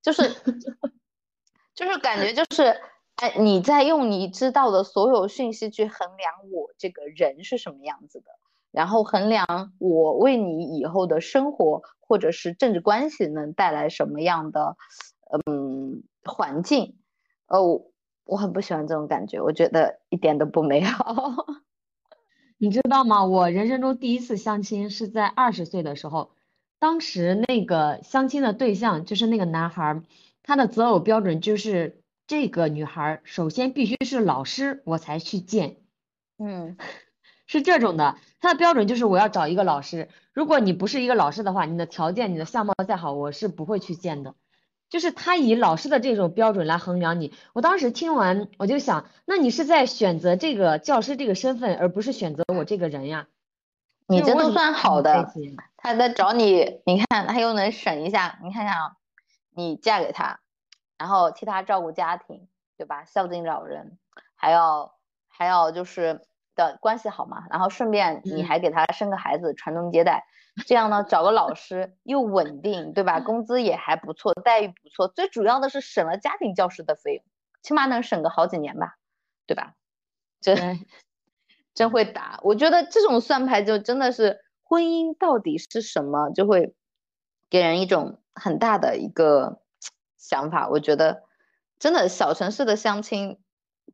[0.00, 0.22] 就是
[1.76, 2.80] 就是感觉就是
[3.16, 8.30] 哎，你在用你知道的所有讯息去衡量我这个人是什么样子的。
[8.72, 14.76] 然后衡量我为你以后的生活或者是政治关系能带来什么样的，
[15.46, 16.96] 嗯，环境，
[17.46, 17.82] 哦，
[18.24, 21.46] 我很不喜欢这种感觉，我觉得一点都不美好。
[22.58, 23.24] 你知道吗？
[23.24, 26.30] 我人生中第一次相亲是在二十岁的时候，
[26.78, 30.02] 当时那个相亲的对象就是那个男孩，
[30.42, 35.78] 他的择偶标准就是这个女孩首先必须是老师，我才去见。
[36.38, 36.76] 嗯。
[37.50, 40.08] 是这种的，他的标准就是我要找一个老师。
[40.32, 44.36] 如果你不是一个老师的话，你的条件、你的相貌再好，我是不会去见的。
[44.88, 47.34] 就是他以老师的这种标准来衡量你。
[47.52, 53.26] 我当时听完，我就想，那你是在选择这个教师这个身份，而不是选择我这个人呀？
[54.06, 55.32] 你这都算好的。
[55.76, 58.38] 他在找你，你看他又能省一下。
[58.44, 58.92] 你看看啊，
[59.56, 60.38] 你嫁给他，
[60.96, 62.46] 然后替他照顾家庭，
[62.78, 63.04] 对吧？
[63.06, 63.98] 孝敬老人，
[64.36, 64.94] 还要
[65.26, 66.20] 还要就是。
[66.68, 70.24] 的关系好嘛，然后顺便你还给他生个孩子，传宗接代，
[70.66, 73.20] 这样呢找个老师又稳定，对吧？
[73.20, 77.24] 工资也还不错，待遇不错，最主要的是省了家庭教师的费用，
[77.62, 78.96] 起码能省个好几年吧，
[79.46, 79.74] 对吧？
[80.40, 80.86] 真
[81.74, 86.74] 真会打，我觉得这种算牌就真的是婚姻到底是什么，就会
[87.48, 89.62] 给人一种很大的一个
[90.18, 90.68] 想法。
[90.68, 91.22] 我觉得
[91.78, 93.38] 真的小城市的相亲。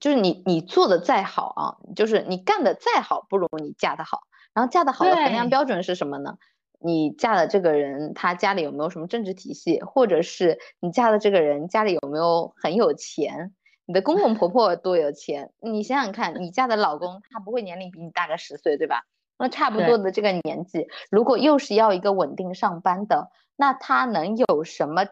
[0.00, 1.60] 就是你，你做的再好啊，
[1.94, 4.22] 就是你干的再好，不如你嫁的好。
[4.54, 6.38] 然后嫁的好的衡量标准是什么呢？
[6.78, 13.54] 你嫁的这个人，他家里有没有什么政治体系，或者是你嫁的这个人家里有没有很有钱？
[13.86, 15.52] 你的公公婆婆多有钱？
[15.60, 19.04] 你想想看，你嫁的老公他不会年龄比你大个十岁，对吧？
[19.38, 25.06] 那差不多的这个年纪，如果又是要一个稳定上班的，那他能有什么？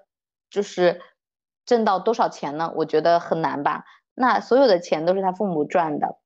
[0.51, 1.01] 就是
[1.66, 2.73] 挣到多少钱呢？
[2.77, 3.85] 我觉得很难吧。
[4.14, 6.18] 那所有的钱都是他父母赚的，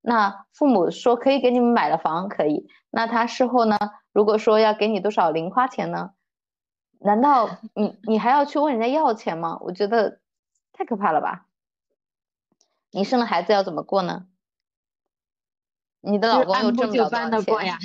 [0.00, 2.68] 那父母说可以给你们买了房，可以。
[2.90, 3.76] 那他事后呢？
[4.12, 6.12] 如果说要给你多少零花钱呢？
[6.98, 9.58] 难道 你你还要去问人家要钱吗？
[9.60, 10.20] 我觉得
[10.72, 11.46] 太可怕了吧！
[12.90, 14.26] 你生了孩子要怎么过呢？
[16.00, 17.76] 你的老公又挣不了多少钱？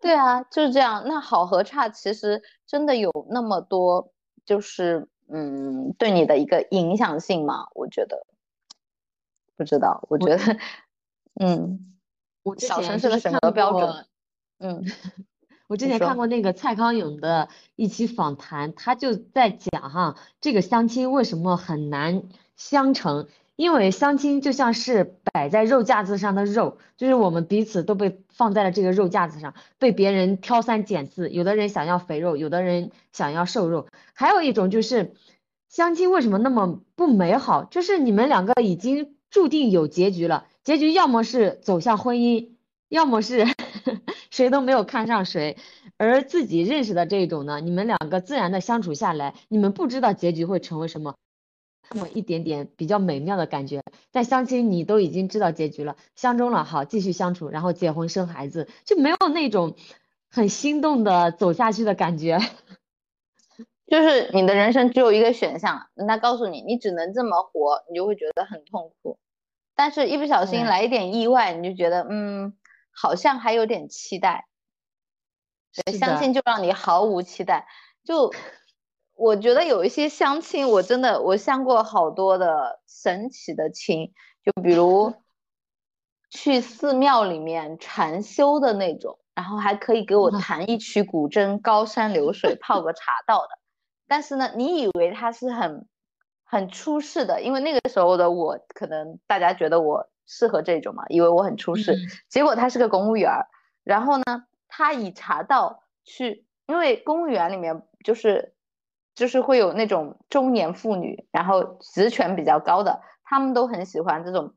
[0.00, 1.02] 对啊，就是这样。
[1.06, 4.12] 那好和差其实真的有那么多，
[4.44, 7.66] 就是嗯，对你的一个影响性吗？
[7.74, 8.26] 我觉得。
[9.58, 10.56] 不知道，我觉得，
[11.34, 11.96] 嗯，
[12.44, 14.06] 我小城市的审核标准，
[14.60, 14.84] 嗯，
[15.66, 22.22] 我之前看过那个蔡康永的一期访谈，他就在讲哈，这个相亲为什么很难
[22.54, 35.14] 相成，因为相亲就像是摆在肉架子上的肉，就是我们彼此都被放在了这个肉架子上，被别人挑三拣四，有的人想要肥肉，有的人想要瘦肉，还有一种就是
[35.68, 39.16] 相亲为什么那么不美好，就是你们两个已经。
[39.30, 42.50] 注定有结局了，结局要么是走向婚姻，
[42.88, 43.46] 要么是
[44.30, 45.56] 谁都没有看上谁，
[45.96, 51.14] 而自己认识的这种呢，你们两个自然的相处下来，你们不知道结局会成为什么，
[51.90, 53.82] 那么一点点比较美妙的感觉。
[54.10, 59.76] 但相亲你都已经知道结局了，相中了好继续相处，然后结婚生孩子，就没有那种
[60.30, 62.38] 很心动的走下去的感觉。
[63.90, 69.18] 就是你的人生只有一个选项，他告诉你你只能这么活，你就会觉得很痛苦。
[69.74, 72.56] 但是，一不小心来一点意外，你就觉得嗯，
[72.92, 74.46] 好像还有点期待。
[75.96, 77.66] 相亲就让你毫无期待。
[78.04, 78.32] 就
[79.14, 84.12] 我觉得有一些相亲，我真的我相过好多的神奇的亲，
[84.44, 85.14] 就比如
[86.30, 93.57] 去寺庙里面禅修的那种，然后还可以给我 弹一曲古筝，高山流水泡个茶道的。
[94.08, 95.86] 但是呢，你以为他是很
[96.42, 101.94] 很出世的，因为那个时候的我，可能大家觉得我适合这种嘛，以为我很出世。
[102.28, 103.30] 结果他是个公务员，
[103.84, 104.24] 然后呢，
[104.66, 108.54] 他以茶道去，因为公务员里面就是
[109.14, 114.54] 就是会有那种中年妇女，然后职权比较高的，他们都很喜欢这种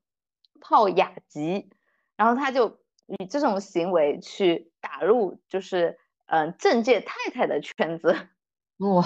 [0.62, 1.70] 泡雅集，
[2.16, 8.16] 然后他就以这种行为去打入就是嗯政界太太的圈子，
[8.80, 9.04] 哇。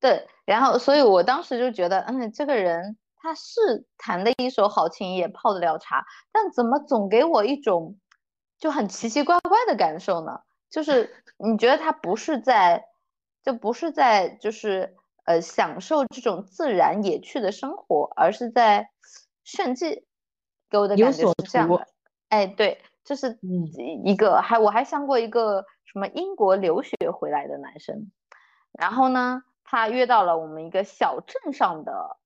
[0.00, 7.98] 对，然后所以我当时就觉得，嗯，这个人他是弹的一手好琴，也泡得了茶，但怎么总给我一种
[8.58, 10.40] 就很奇奇怪怪的感受呢？
[10.70, 12.84] 就是 你觉得他不是在，
[13.42, 18.90] 就不是在，就是呃享受这种自然野趣的生活，而是在
[19.42, 20.06] 炫技，
[20.70, 21.88] 给我的感觉是这样的。
[22.28, 23.38] 哎，对，就是
[24.04, 28.12] 一个，还我还相过一个什么英国留学回来的男生，
[28.78, 29.42] 然后呢？
[29.70, 32.16] 他约到了我们一个小镇上的，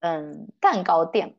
[0.00, 1.36] 嗯，蛋糕店，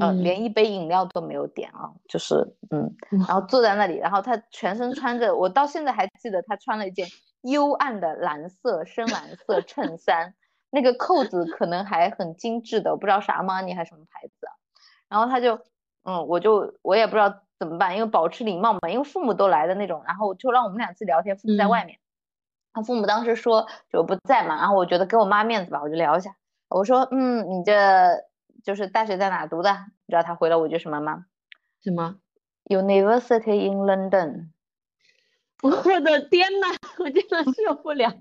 [0.00, 2.34] 嗯，连一杯饮料都没有点啊，就是
[2.70, 2.92] 嗯，
[3.28, 7.06] 然后坐在那里，然后他全身 穿着，我到现在还记得他穿了一件
[7.42, 10.34] 幽暗的蓝色深蓝色衬衫，
[10.70, 14.52] 那个扣子可能还很精致的，我不知道是阿玛尼还是什么牌子，啊。
[15.08, 15.60] 然后他就，
[16.02, 22.00] 嗯，我就我也不知道怎么办，因为保持礼貌嘛，因为父母都来的那种，然后就让我们俩自己聊天，父母在外面。
[22.76, 26.36] 他父母当时说就不在嘛，然后我觉得给我妈面子吧，我就聊一下。
[26.68, 27.72] 我说，嗯，你这
[28.62, 29.70] 就是大学在哪读的？
[30.04, 31.24] 你知道他回了我句什么吗？
[31.82, 32.16] 什么
[32.66, 34.50] ？University in London。
[35.62, 36.66] 我的天呐，
[36.98, 38.12] 我真的受不了。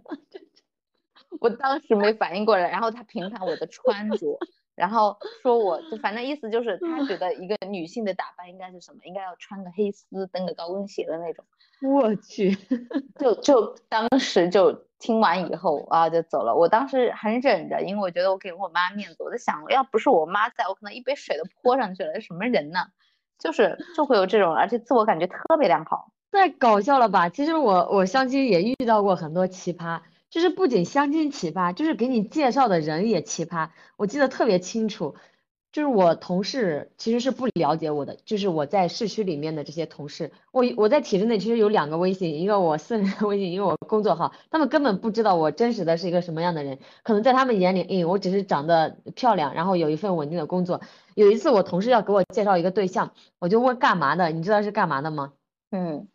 [1.42, 4.40] 我当时没反应过来，然后他评判我的穿着。
[4.76, 9.00] 然后说，我就反正意思就是，他觉得一个女性的打扮应该是什么？
[9.06, 11.46] 应该要穿个黑丝，蹬个高跟鞋的那种。
[11.82, 12.52] 我去，
[13.20, 16.56] 就就当时就听完以后啊，就走了。
[16.56, 19.24] 我当时很忍着，因为我觉得我给我妈面子。
[19.24, 22.20] 我在想，要不是我妈在，我可能一杯水都泼上去了。
[22.22, 22.80] 什么人呢？
[23.40, 26.12] 就是就会有这种，而且自我感觉特别良好。
[26.32, 27.30] 太搞笑了吧？
[27.30, 30.02] 其实我我相亲也遇到过很多奇葩。
[30.36, 33.70] 就是不仅相亲奇葩，就是给你介绍的人也奇葩。
[33.96, 35.16] 我记得特别清楚，
[35.72, 50.82] 就是我同事其实是不了解我的，就是我在市区里面的这些同事，我我在体制内其实有两个微信，一个我私人 微信，一个我工作号，他们根本不知道我真实的是一个什么样的人，可能在他们眼里，哎，我只是长得漂亮，然后有一份稳定的工作。
[51.14, 55.32] 有一次我同事要给我介绍一个对象，我就问干嘛的，你知道是干嘛的吗？
[55.72, 56.10] 嗯，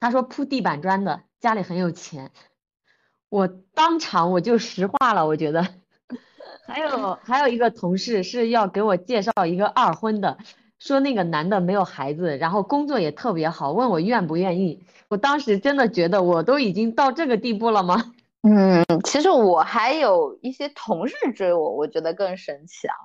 [0.00, 2.30] 他说铺地板砖的，家里很有钱。
[3.36, 5.68] 我当场我就石化了，我觉得，
[6.66, 10.38] 还有还有一个同事是要给我介绍一个二婚的，
[10.78, 14.86] 说那个男的没有孩子，然后工作也特别好，问我愿不愿意。
[15.08, 18.14] 我当时真的觉得我都已经到这个地步了吗？
[18.40, 22.96] 嗯，其实我还有一些同事追我，我觉得更神奇啊。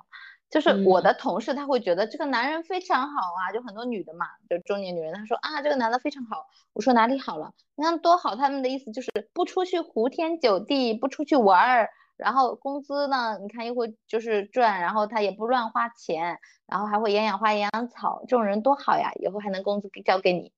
[0.52, 6.46] 就是我的同事，他会觉得这个男人非常好啊，就很多女的嘛，就中年女人，她说啊，这个男的非常好。
[6.74, 7.54] 我说哪里好了？
[7.74, 11.88] 你看多好，他们的意思就是不出去胡天酒地，不出去玩儿，
[12.18, 20.52] 然后工资呢，你看又会就是赚，然后他也不乱花钱，然后还会养养花、养养草，这种人多好呀，以后还能工资交给你。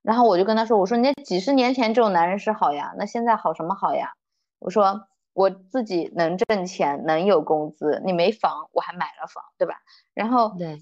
[0.00, 4.14] 然后我就跟他说，我说你几十年前这种男人是好呀，那现在好什么好呀？
[4.58, 5.06] 我说。
[5.36, 9.74] 我自己能挣钱，能有工资，你没房，我还买了房，对吧？
[10.14, 10.80] 然后对，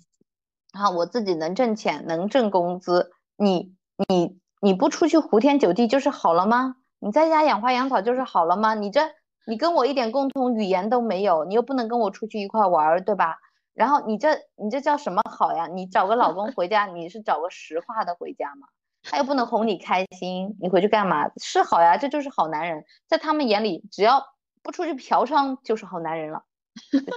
[0.73, 3.75] 然后我自己能挣钱，能挣工资，你
[4.09, 6.77] 你你不出去胡天酒地就是好了吗？
[7.01, 8.75] 你在家养花养草就是好了吗？
[8.75, 9.01] 你这
[9.45, 13.39] 你跟我一点共同语言都没有，你又不能跟我出去一块玩，对吧？
[13.75, 15.67] 然后你这你这叫什么好呀？
[15.67, 18.69] 你找个老公回家，你是找个实话的回家吗？
[19.03, 21.29] 他又不能哄你开心，你回去干嘛？
[21.43, 24.25] 是好呀，这就是好男人，在他们眼里，只要。
[24.65, 26.43] 不出去嫖娼就是好男人了，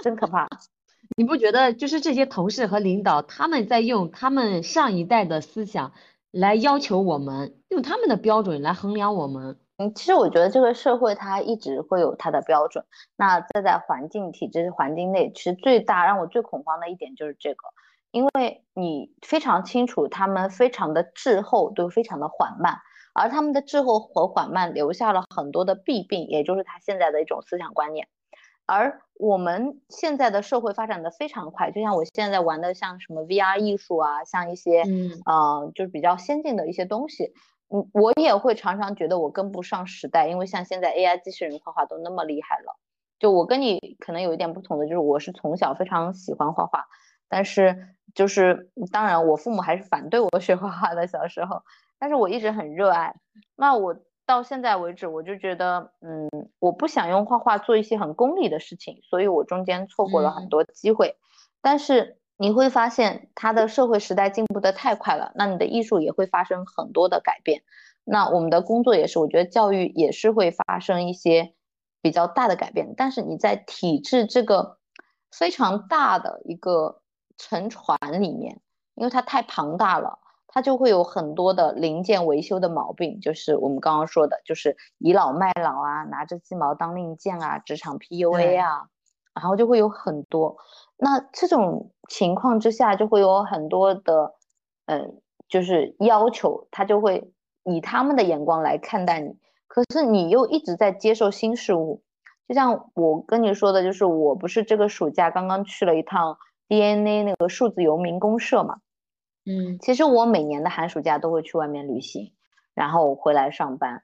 [0.04, 0.46] 真可怕。
[1.16, 5.92] 你不觉得就是这些同事和领导他们在用他们上一代的思想
[6.30, 9.58] 来要求我们，用他们的标准来衡量我们。
[9.78, 12.84] 嗯，其实我觉得这个社会它一直会有它的标准。
[13.16, 17.60] 那在在环境体制环境内，其实最大让我最恐慌的一点就是这个，
[18.10, 22.78] 因为你非常清楚他们非常的滞后，都非常的缓慢，
[23.18, 28.08] 而他们的滞后和缓慢留下了很多的弊病，也就是他现在的一种思想观念。
[28.66, 37.32] 而我们现在的社会发展的非常快，就像我现在玩的像什么 VR 艺术啊，像一些嗯呃就是比较先进的一些东西。
[37.70, 42.78] 嗯，我也会常常觉得我跟不上时代，因为像现在 AI 机器人画画都那么厉害了。
[43.18, 46.86] 就我跟你可能有一点不同的，就是我是从小非常喜欢画画，
[47.28, 51.62] 但是就是当然我父母还是反对我学画画的小时候，
[51.98, 53.14] 但是我一直很热爱。
[53.56, 53.96] 那我
[54.26, 56.28] 到现在为止，我就觉得，嗯，
[56.58, 61.16] 我不想用画画做一些很功利的事情，所以我中间错过了很多机会。
[61.60, 62.16] 但是。
[62.40, 67.64] 你会发现，它的社会时代进步的太快了，那你的艺术也会发生很多的改变。
[68.04, 71.54] 那我们的工作也是，我觉得教育也是会发生一些
[72.00, 72.94] 比较大的改变。
[72.96, 74.78] 但是你在体制这个
[75.32, 77.02] 非常大的一个
[77.36, 78.60] 沉船里面，
[78.94, 80.20] 因为它太庞大了，
[80.58, 88.88] 它就会有很多的零件维修的毛病，就是我们刚刚说的，就是倚老卖老啊，拿着鸡毛当令箭啊，职场 PUA 啊，
[89.36, 90.56] 然后就会有很多。
[90.96, 94.34] 那这种情况之下，就会有很多的，
[94.86, 97.32] 嗯，就是要求他就会
[97.62, 99.36] 以他们的眼光来看待你。
[99.68, 102.02] 可是你又一直在接受新事物，
[102.48, 106.36] 就像我跟你说的，就是我不是这个暑假刚刚去了一趟
[106.66, 108.78] DNA 那个数字游民公社嘛，
[109.48, 112.32] 嗯，其实我每年的寒暑假都会去外面旅行，
[112.74, 114.02] 然后回来上班。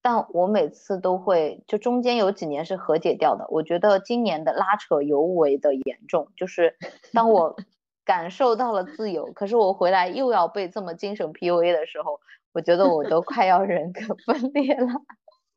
[0.00, 3.46] 但我每次都会，就中间有几年是和解掉的。
[3.50, 6.76] 我觉得今年的拉扯尤为的严重，就是
[7.12, 7.56] 当我
[8.06, 12.20] 感受到了自由，可是我回来又要被这么精神 PUA 的时候，
[12.52, 14.88] 我觉得我都快要人格分裂了。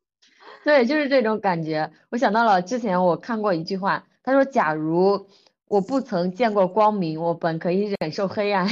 [0.65, 1.91] 对，就是这种感觉。
[2.09, 5.27] 我想到了之前我看过一句话，他说：“假如
[5.70, 8.67] 我不曾见过光明，我本可以忍受黑暗；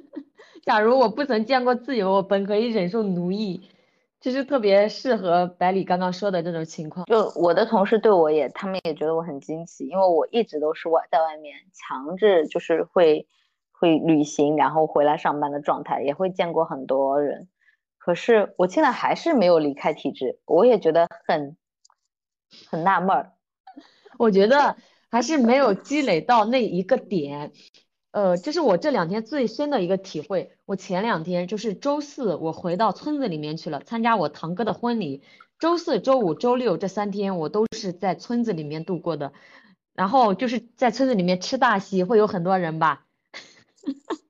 [0.62, 3.62] 假如我不曾见过自由，我本可以忍受奴役。”
[4.22, 7.04] 就是特别适合百里刚刚说的这种情况。
[7.06, 13.26] 就我的同事对我也，他们也觉得我很惊奇，因为我一直都是外在外面强制就是会
[13.72, 17.48] 会旅行，然后回来上班的状态，也会见过很多人。
[17.98, 21.56] 可是我现在还是没有离开体制，我也觉得很
[22.70, 23.32] 很纳闷儿。
[24.20, 24.76] 我觉得
[25.12, 27.52] 还是没有积累到那一个点。
[28.12, 30.56] 呃，这是我这两天最深的一个体会。
[30.64, 35.22] 我前两天就是周四，我回到村子里面去了，参加我堂哥的婚礼。
[35.58, 39.32] 周四周五周六这三天，我都是在村子里面度过的。
[39.94, 43.04] 然后就是在村子里面吃大席，会有很多人吧。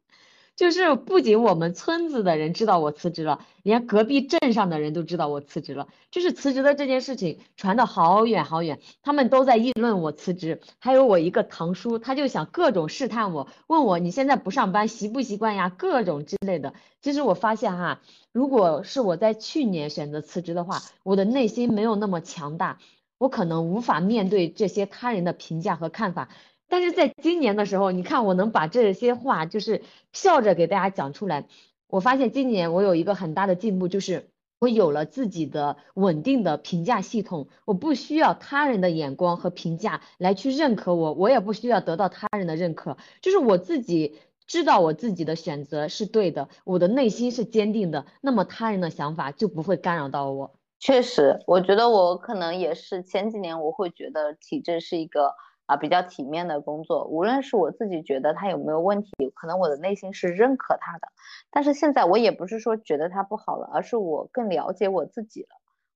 [0.63, 5.89] 就是不仅我们村子的人知道我辞职了，连隔壁镇上的人都知道我辞职了。
[6.13, 10.61] 就是辞职的这件事情传的好远好远，他们都在议论我辞职。
[10.79, 15.69] 还有我一个堂叔，他就想各种试探我，问我你现在不上班习不习惯呀？
[15.69, 16.75] 各种之类的。
[17.01, 18.01] 其实我发现哈，
[18.31, 22.79] 如果是我在去年选择辞职的话，我的内心没有那么强大，
[23.19, 26.29] 我可能无法面对这些他人的评价和看法。
[26.73, 29.83] 但是在今年的时候，你看我能把这些话就是
[30.15, 31.45] 笑着给大家讲出来，
[31.87, 50.55] 我发现今年我有一个很大的进步，就是我有了自己的稳定的评价系统，我不需要他人的眼光和评价来去认可我，我也不需要得到他人的认可，就是我自己知道我自己的选择是对的，我的内心是坚定的，那么他人的想法就不会干扰到我。
[50.81, 55.35] 确实，我觉得我可能也是前几年我会觉得体制是一个。
[55.73, 61.09] 啊，比较体面的工作，无论是我自己觉得他有没有问题，可能我的内心是认可他的。
[61.51, 65.49] 但是现在我也不是说觉得他不好了，而是我更了解我自己了。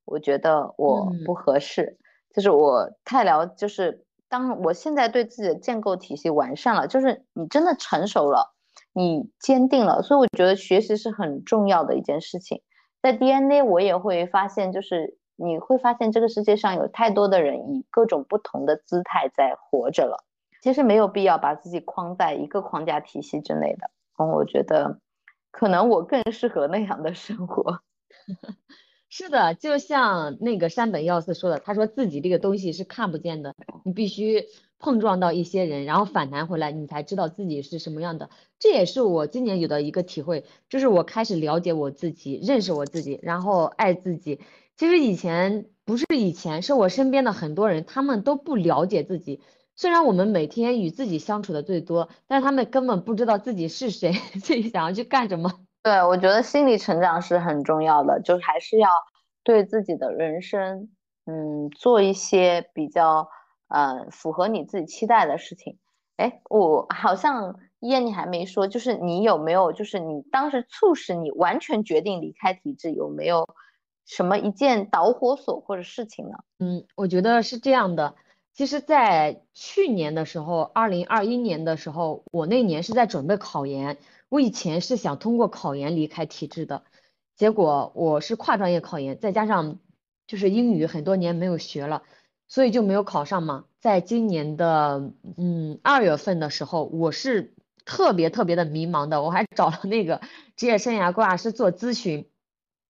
[0.06, 1.98] 我觉得我不合适，
[2.32, 8.54] 就是我太了，就是当我现在对自己的建构体系完善了，就是你真的成熟了，
[8.94, 12.62] 你坚定了，所以我觉得学习是很重要的一件事情。
[13.02, 15.18] 在 DNA 我也会发现，就是。
[15.36, 20.24] 你会发现这个世界上有太多的人以各种不同的姿态在活着了，
[20.62, 23.90] 其实没有必要把自己框在一个框架体系之内的。
[24.18, 24.98] 嗯，我觉得
[25.50, 27.80] 可能我更适合那样的生活。
[29.08, 34.46] 是的，就像那个山本耀司说的，他说自己这个东西是看不见的，你必须
[34.78, 38.30] 碰撞到一些人，然后反弹回来，你才知道自己是什么样的。
[38.58, 44.40] 这也是我今年有的一个体会，就是我开始了解我自己，认识我自己，然后爱自己。
[44.76, 49.40] 其实以前不是以前，是我身边的很多人，他们都不了解自己。
[49.74, 54.12] 虽然我们每天与自己相处的最多，但是他们根本不知道自己是谁，
[54.42, 55.52] 自己想要去干什么。
[55.82, 58.88] 对，我觉得心理成长是很重要的，就还是要
[59.44, 60.90] 对自己的人生，
[61.24, 63.28] 嗯，做一些比较，
[63.68, 65.78] 呃，符合你自己期待的事情。
[66.16, 73.46] 哎，我好像燕你还没说，就是你有没有，就是你当时促使你完全决定离开体制，有没有
[74.06, 76.38] 什么一件导火索或者事情呢？
[76.58, 78.14] 嗯，我觉得是这样的。
[78.54, 83.98] 其实，在去年的时候，二零二一年的时候，我那年是在准备考研。
[84.30, 86.82] 我以前是想通过考研离开体制的，
[87.36, 89.78] 结果我是跨专业考研，再加上
[90.26, 92.02] 就是英语很多年没有学了，
[92.48, 93.66] 所以就没有考上嘛。
[93.78, 97.52] 在今年的嗯二月份的时候，我是
[97.84, 100.20] 特别特别的迷茫的，我还找了那个
[100.56, 102.26] 职业生涯规划师做咨询，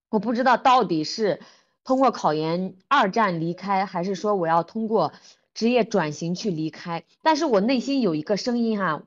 [0.09, 1.39] 我不知道到底是
[1.83, 5.13] 通过考研二战离开，还是说我要通过
[5.53, 7.03] 职业转型去离开。
[7.21, 9.03] 但是我内心有一个声音哈。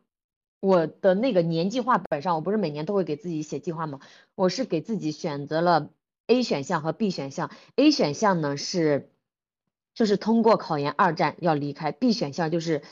[0.63, 3.99] 我的那个年计划本上，我不是每年都会给自己写计划吗？
[4.35, 5.89] 我是给自己选择了
[6.27, 7.51] A 选项和 B 选项。
[7.77, 9.09] A 选项呢是，
[9.95, 12.83] 就是通过考研二战要离开；B 选项就是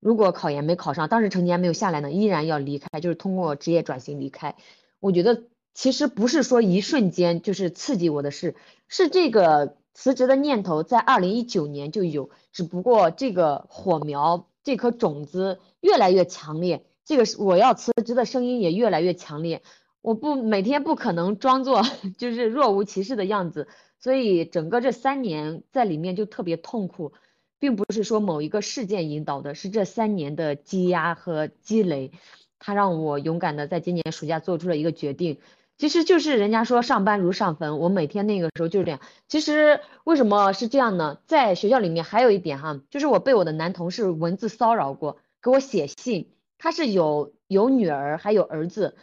[0.00, 4.56] 如果考研没考上，当时成绩还没有下来呢，依然要离开，就是通过职业转型离开。
[4.98, 5.44] 我觉得
[5.74, 8.54] 其实不是说一瞬间就是刺激我的事，
[8.88, 16.84] 是这个辞职的念头在二零一九年就有，只不过这个火苗这颗种子越来越强烈。
[17.04, 19.62] 这个我要辞职的声音也越来越强烈，
[20.02, 21.82] 我不每天不可能装作
[22.16, 23.66] 就是若无其事的样子，
[23.98, 27.12] 所以整个这三年在里面就特别痛苦，
[27.58, 32.12] 并不是说某一个事件引导的，是这三年的积压和积累，
[32.60, 35.38] 它让我勇敢的在今年暑假做出了一个决定，
[35.82, 39.00] 其实就是人家说上班如上坟，我每天那个时候就是这样。
[39.26, 41.18] 其实为什么是这样呢？
[41.26, 46.30] 在学校里面还有一点哈，就是我被我的男同事文字骚扰过，给我写信。
[46.56, 48.94] 他是有有女儿，还有儿子，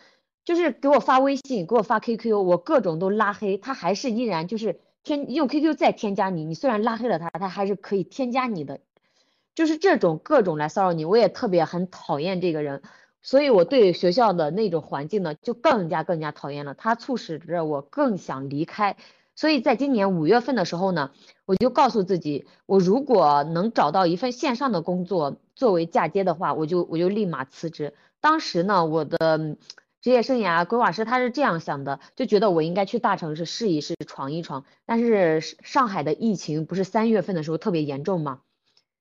[0.45, 8.79] 就是给我发微信，给我发 QQ，我各种都拉黑，他还是依然就是添用 QQ 再添加你，你虽然拉黑了他，他还是可以添加你的，
[9.53, 12.81] 就是这种各种来骚扰你，我也特别很讨厌这个人，
[13.21, 18.95] 所以我对学校的那种环境呢，就更加更加讨厌了，它促使着我更想离开。
[19.35, 21.11] 所以在今年五月份的时候呢，
[21.45, 27.93] 我就告诉自己，我如果能找到一份线上的工作作为嫁接的话，我就我就立马辞职。
[28.19, 29.57] 当时呢，我的
[30.01, 34.65] 职业生涯规划师他是这样想的，就觉得我应该去大城市试一试，闯一闯。
[34.85, 38.41] 但是上海的疫情不是三月份的时候特别严重吗？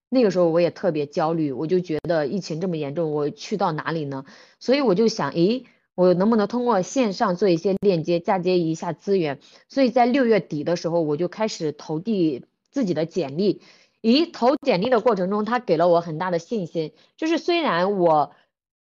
[0.09, 4.25] 那个时候我也特别焦虑，我就觉得疫情这么严重，我去到哪里呢？
[4.59, 5.65] 所以我就想，诶。
[5.95, 9.41] 我能不能通过线上做一些链接，嫁接一下资源？
[9.67, 13.61] 所以在六月底的时候，我就开始投递自己的简历。
[14.01, 16.93] 咦，投简历的过程中，他给了我很大的信心。
[17.17, 18.31] 就是虽然我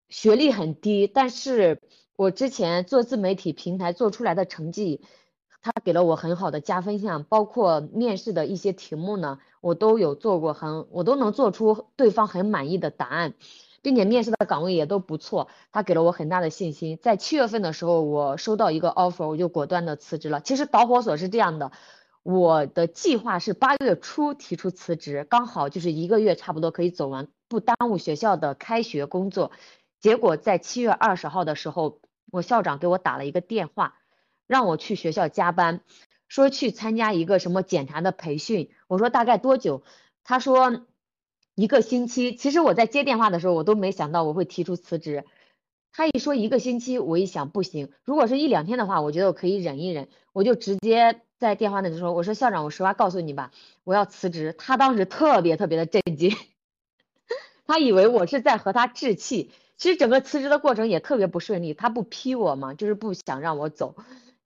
[0.10, 1.82] 学历很低，但是
[2.16, 5.02] 我之前做自媒体平台做出来的成绩，
[5.64, 7.24] 他给了我很好的加分项。
[7.24, 13.34] 包括面试的一些题目呢，我都有做过，很我都能做出对方很满意的答案。
[13.84, 16.98] 并且面试的岗位也都不错，他给了我很大的信心。
[17.02, 20.42] 在七月份的时候，我收到一个 offer，我就果断的辞职了。
[20.42, 21.72] 其实导火索是这样的，
[22.24, 29.52] 我的计划是八月初提出辞职，刚好就是一个月差不多可以走完，不耽误学校的开学工作。
[30.02, 32.00] 结果在七月二十号的时候，
[32.32, 33.94] 我校长给我打了一个电话，
[34.48, 35.82] 让我去学校加班，
[36.28, 38.70] 说去参加一个什么检查的培训。
[38.88, 39.84] 我说大概多久？
[40.24, 40.86] 他说。
[41.60, 45.26] 一个星期，其实我在接电话的时候，我都没想到我会提出辞职。
[45.92, 53.50] 他一说一个星期，我一想不行，如果是一两天的话，我觉得我可以忍一忍，我就直接在电话那里说：“我说校长，我实话告诉你吧，
[53.84, 56.32] 我要辞职。”他当时特别特别的震惊，
[57.66, 59.50] 他以为我是在和他置气。
[59.78, 63.96] 其实整个辞职的过程也特别不顺利，他不批我嘛，就是不想让我走，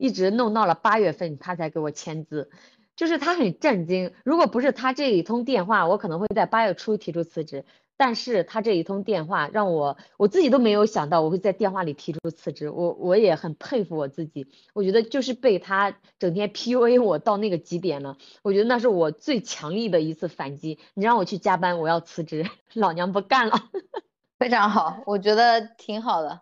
[0.02, 2.50] 一直弄到了八月份，他才给我签字。
[2.96, 7.64] 就是他很震惊，如果不是他这一通电话，我可能会在八月初提出辞职。
[7.98, 12.68] 但是他这一通电话让我，我自己都没有想到我会在电话里提出辞职。
[12.72, 18.18] 我我也很佩服我自己，我觉得就是被他整天 PUA 我到那个极点了。
[18.42, 20.80] 我觉得那是我最强力的一次反击。
[20.96, 23.70] 你让我去加班，我要辞职， 老娘不干了。
[24.40, 26.42] 非常好，我觉得挺好的。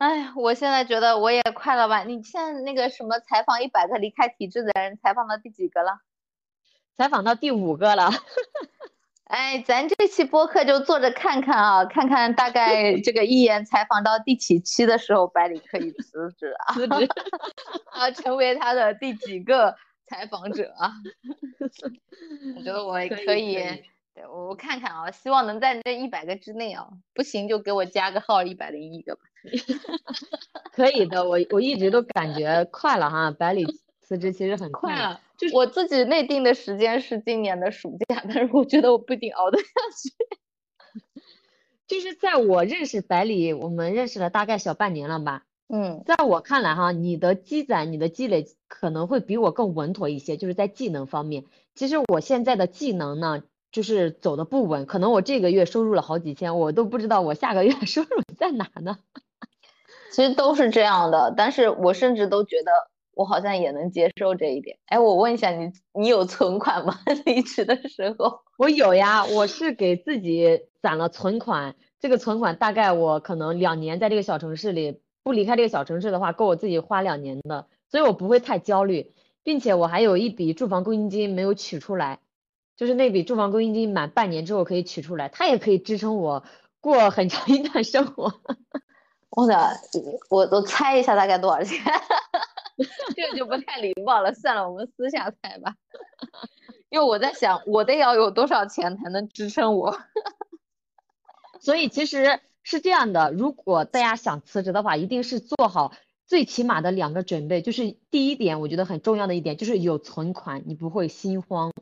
[0.00, 2.04] 哎，我现在觉得我也快了吧？
[2.04, 6.00] 你现在那个什么采访一百个离开体制的人，采访到第几个了？
[6.96, 8.10] 采访到第五个了。
[9.24, 17.06] 哎，咱这期播客就坐着看看啊，看看大概这个一言采访到第几期的时候，百里可以辞职啊，辞职
[17.92, 19.76] 啊，成为他的第几个
[20.06, 20.94] 采访者啊？
[22.56, 22.94] 我觉得我
[23.24, 23.56] 可以。
[24.12, 29.20] 对我我看看啊，希望能在这一百个之内啊，不行就给我加个号一百零一个吧。
[30.72, 33.66] 可以的，我我一直都感觉快了哈，百里
[34.00, 35.20] 辞职其实很快了。
[35.36, 40.14] 就是我自己内定的时间是今年的暑假，但是我觉得我不一定熬得下去。
[41.88, 45.44] 就是在我认识百里，我们认识了大概小半年了吧。
[45.68, 51.44] 嗯，在我看来哈，你的积攒、你的积累可能会比我更稳妥一些，就是在技能方面。
[51.74, 58.98] 其实我现在的技能呢，就是走的不稳，可能我这个月收入了好几千，我都不知道我下个月 收入在哪呢。
[60.10, 62.70] 其实都是这样的，但是我甚至都觉得。
[63.12, 64.78] 我好像也能接受这一点。
[64.86, 67.00] 哎，我问一下你，你有存款吗？
[67.26, 71.74] 离职的时候，我有呀，我是给自己攒了存款。
[71.98, 82.20] 这个存款大概我可能两年在这个小城市里不离开这个小城市的话，够我自己花两年的，所以我不会太焦虑，并且我还有一笔住房公积金没有取出来，
[82.76, 86.42] 就是那笔住房公积金满半年之后可以取出来，它也可以支撑我
[86.80, 88.32] 过很长一段生活。
[89.30, 89.70] 我的，
[90.28, 91.78] 我我猜一下大概多少钱？
[93.14, 95.76] 这个就不太礼貌了，算了，我们私下猜吧。
[96.90, 99.96] 因为我在想，我得要有多少钱才能支撑我？
[101.60, 105.92] 所以其实是这样的，如果大家想辞职的话，一定是做好
[106.26, 107.62] 最起码的两个准备。
[107.62, 111.72] 就是第一点，我觉得很重要的一点就是有存款，你不会心慌，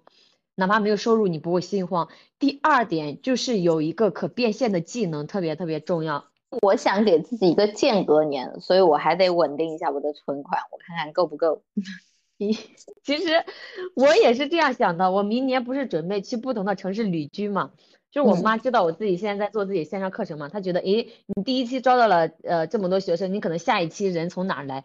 [0.56, 2.08] 哪怕没有收入，你不会心慌。
[2.38, 6.26] 第二点就是有一个可变现的技能，特别特别重要。
[6.62, 11.62] 我想给自己一个间隔年，所以我还得稳定一下我的存款，我看看够不够。
[12.38, 13.44] 其实
[13.94, 17.72] 我也是这样想的，我明年不是准备去不同的城市旅居嘛？
[18.10, 24.84] 就是我妈知道我自己现在在做自己线上课程嘛，她觉得，诶，你第一期招到了呃这么多学生，你可能下一期人从哪来？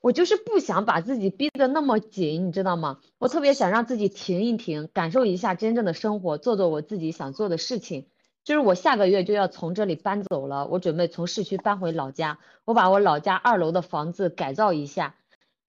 [0.00, 3.00] 我就是不想把自己逼得那么紧，你知道吗？
[3.18, 8.06] 我特别想让自己停一停，感受一下真正的生活，做做我自己想做的事情。
[8.44, 15.14] 就是我下个月就要从这里搬走了，我准备从市区搬回老家，我把我老家二楼的房子改造一下，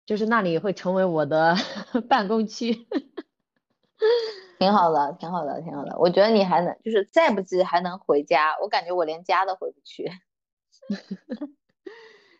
[0.04, 1.56] 就是那里会成为我的
[2.08, 2.86] 办公区，
[4.60, 5.98] 挺好的，挺好的，挺好的。
[5.98, 10.12] 我觉得你还能，就是再不济还能回家，我感觉我连家都回不去。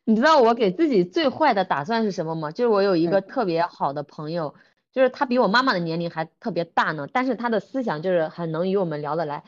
[0.05, 2.51] 你知道我给自己最坏的打算是什么吗？
[2.51, 4.55] 就是我有一个特别好的朋友，
[4.93, 9.45] 就是他比我妈妈的年龄还特别大呢，但是他的思想就是很能与我们聊得来。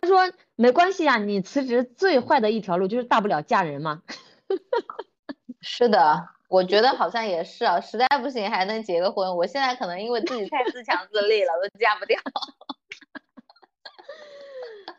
[0.00, 0.18] 他说
[0.56, 4.02] 没关系啊，你辞职最坏的一条路就是大不了嫁人嘛。
[5.62, 9.36] 是的，我觉得好像也是啊，实在不行还能结个婚。
[9.36, 12.18] 我现在可能因为自己太自强自立了，都嫁不掉。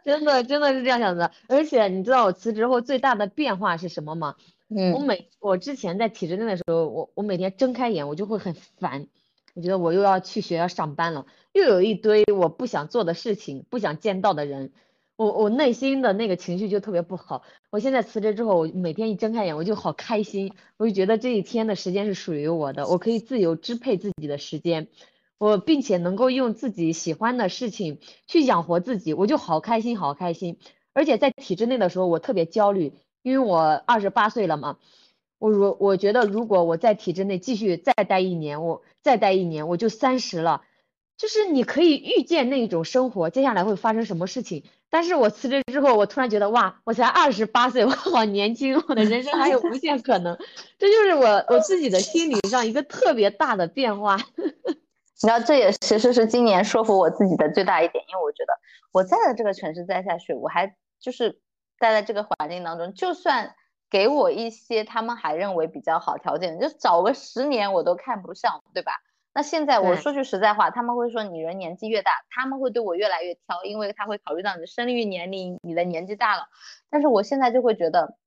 [0.06, 4.36] 真的真的是这样想的，而且你知道我辞职后最大的变化是什么吗？
[4.70, 9.08] 嗯，我每我之前在体制内的时候，我我每天睁开眼我就会很烦。
[9.56, 14.74] 我觉得我又要去学校上班了，又有一堆我不想做的事情，不想见到的人，
[15.16, 17.44] 我我内心的那个情绪就特别不好。
[17.72, 24.90] 我现在辞职之后，我每天一睁开眼我就好开心，我就觉得这一天的时间是属于我的，我可以自由支配自己的时间，
[25.38, 30.60] 我并且能够用自己喜欢的事情去养活自己，我就好开心好开心。
[30.92, 32.92] 而且在体制内的时候，我特别焦虑，
[33.24, 34.80] 因为我二十八岁了嘛。
[35.38, 40.62] 我如我觉得，如果我在体制内继续再待一年，我再待一年，我就三十了。
[41.18, 44.66] 就是你可以预见那种生活接下来会发生什么事情。
[44.90, 50.38] 但是我辞职之后，我突然觉得哇，我才二十八岁，我 好年轻，我的人生还有无限可能。
[50.78, 54.18] 这就是我我自己的心理上一个特别大的变化。
[54.18, 54.48] 你
[55.18, 58.54] 知道，这也其实是今年说服我自己的最大一点，因为我觉得
[58.92, 61.40] 我在的这个城市待下去，我还就是
[61.80, 63.56] 待在这个环境当中，就算。
[63.96, 68.92] 给我一些他们还认为比较好条件，就找个十年我都看不上，对吧？
[69.34, 76.50] 那现在我说句实在话，他们会说你人年纪越大，他们会对我越来越挑，因为他会考虑到你的生育年龄，你的年纪大了。
[76.90, 78.18] 但是我现在就会觉得，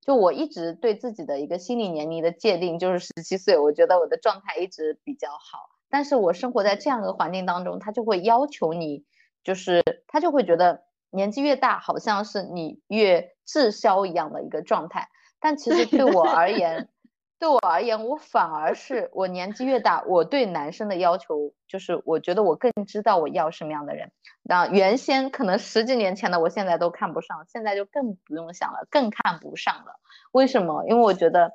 [0.00, 5.70] 就我一直对自己的一个心理年龄的界定就是十七岁，我觉得我的状态一直比较好。
[5.88, 9.04] 但是我生活在这样一个环境当中，他就会要求你，
[9.42, 10.84] 就是他就会觉得。
[11.10, 15.08] 年纪越大，好像是你越滞销一样的一个状态。
[15.40, 16.88] 但其实对我而言，
[17.38, 24.12] 对我而言，我反而是我年纪越大，我对男生的要求就是，我觉得我更知道我要什么样的人。
[24.42, 29.98] 那原先可能十几年前的，我现在都看不上，现在就更不用想了，更看不上了。
[30.32, 30.84] 为什么？
[30.86, 31.52] 因为我觉得，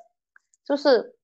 [0.64, 1.16] 就是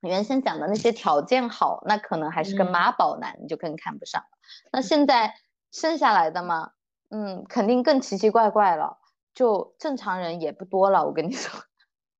[0.00, 4.28] 原先讲的那些条件好，那可能还是个妈宝男，你就更看不上了。
[4.72, 5.34] 那现在
[5.72, 6.70] 剩下来的嘛？
[7.10, 8.98] 嗯，肯定更奇奇怪怪了，
[9.34, 11.04] 就正常人也不多了。
[11.04, 11.60] 我跟你说，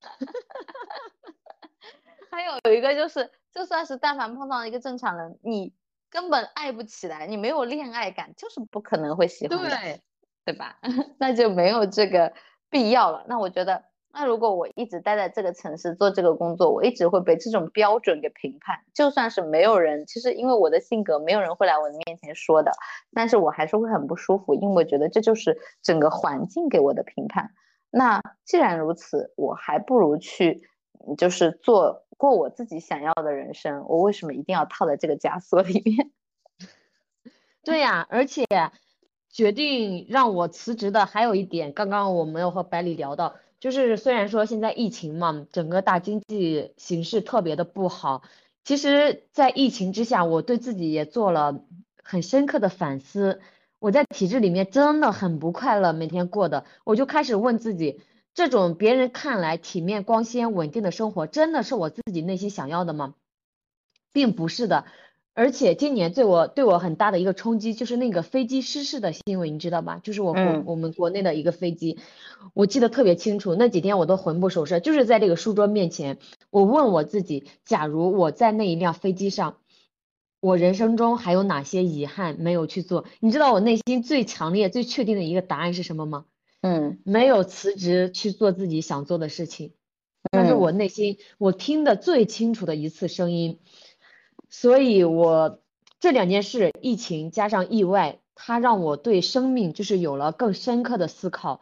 [2.30, 5.74] 还有一个就是，就算是但凡碰到一个正常人，你
[6.10, 10.02] 根本爱不起来，你没有恋爱感，就是不可能会喜欢的，对，
[10.44, 10.78] 对吧？
[11.18, 12.32] 那就没有这个
[12.68, 13.24] 必要了。
[13.28, 18.80] 那我觉得，那如果我一直待在这个城市做这个工作，我一直会被这种标准给评判。
[18.92, 22.72] 就算是没有人，其实因为我的性格，没有人会来我的面前说的，
[23.14, 27.52] 但是我还是会很不舒服，因为我觉得这就是整个环境给我的评判。
[27.90, 30.68] 那既然如此，我还不如去，
[31.16, 33.84] 就是做过我自己想要的人生。
[33.88, 36.10] 我为什么一定要套在这个枷锁里面？
[37.62, 38.44] 对呀，而且
[39.28, 48.22] 决定让我辞职的还有一点，刚刚我没有和百里聊到，就是虽然说现在疫情嘛，整个大经济形势特别的不好，
[48.64, 51.62] 其实，在疫情之下，我对自己也做了
[52.02, 53.40] 很深刻的反思。
[53.78, 58.00] 我在体制里面真的很不快乐，每天过的，我就开始问自己，
[58.34, 63.14] 这种别人看来体面、光鲜、稳定的生活，真的是我自己内心想要的吗？
[64.12, 64.84] 并不是的。
[65.34, 70.00] 而且今年对我对我很大的一个冲击，就是那个飞机失事的新闻，你知道吧？
[70.02, 71.98] 就是我国我们国内的一个飞机，
[72.54, 76.18] 我记得特别清楚，那几天我都魂不守舍，就是在这个书桌面前，
[76.50, 79.56] 我问我自己，假如我在那一辆飞机上。
[80.42, 83.04] 我人生中还有哪些遗憾没有去做？
[83.20, 86.24] 你知道我内心最强烈、最确定的一个答案是什么吗？
[86.62, 89.74] 嗯，没有辞职去做自己想做的事情，
[90.32, 93.58] 那是我内心我听的最清楚的一次声音。
[94.50, 95.60] 所以，我
[96.00, 101.60] 这两件事，疫情加上意外，它让我对生命就是有了更深刻的思考，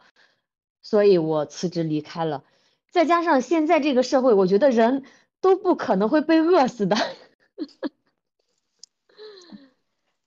[0.81, 2.43] 所以我辞职离开了。
[2.89, 5.05] 再加上现在这个社会，我觉得人
[5.39, 6.95] 都不可能会被饿死的。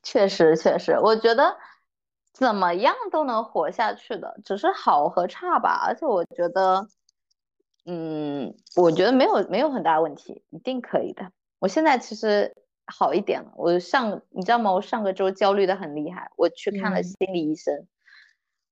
[0.04, 1.56] 确实，确实，我觉得
[2.32, 5.82] 怎么样都能活下去的，只是好和差吧。
[5.84, 6.86] 而且我觉得，
[7.86, 11.32] 嗯，我觉得没有没有很大问题，一定可以的。
[11.62, 12.52] 我现在其实
[12.86, 13.52] 好一点了。
[13.54, 14.72] 我上，你知道吗？
[14.72, 17.86] 我上个周焦虑的很厉害，我去看了心理医生，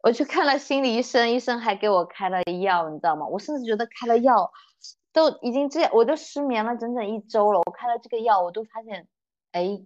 [0.02, 3.28] 我去看了心理医生，医生还给我开了药，你知道吗？
[3.28, 4.50] 我甚至觉得开了药
[5.12, 7.60] 都已经这样，我都失眠了整整一周了。
[7.60, 9.06] 我开了这个药，我都发现，
[9.52, 9.80] 哎。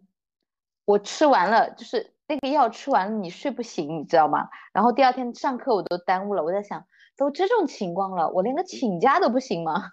[0.86, 4.50] 我吃完了，就是那个药吃完了，你睡不醒，你知道吗？
[4.74, 6.44] 然后第二天上课我都耽误了。
[6.44, 6.86] 我在想，
[7.16, 9.88] 都这种情况了，我连个请假都不行吗？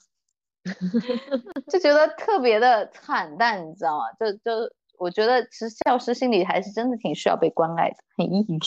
[1.72, 4.06] 就觉得特别的惨淡，你知道吗？
[4.20, 8.60] 就就我觉得，其实教师心里还是真的挺需要被关爱的，很抑郁。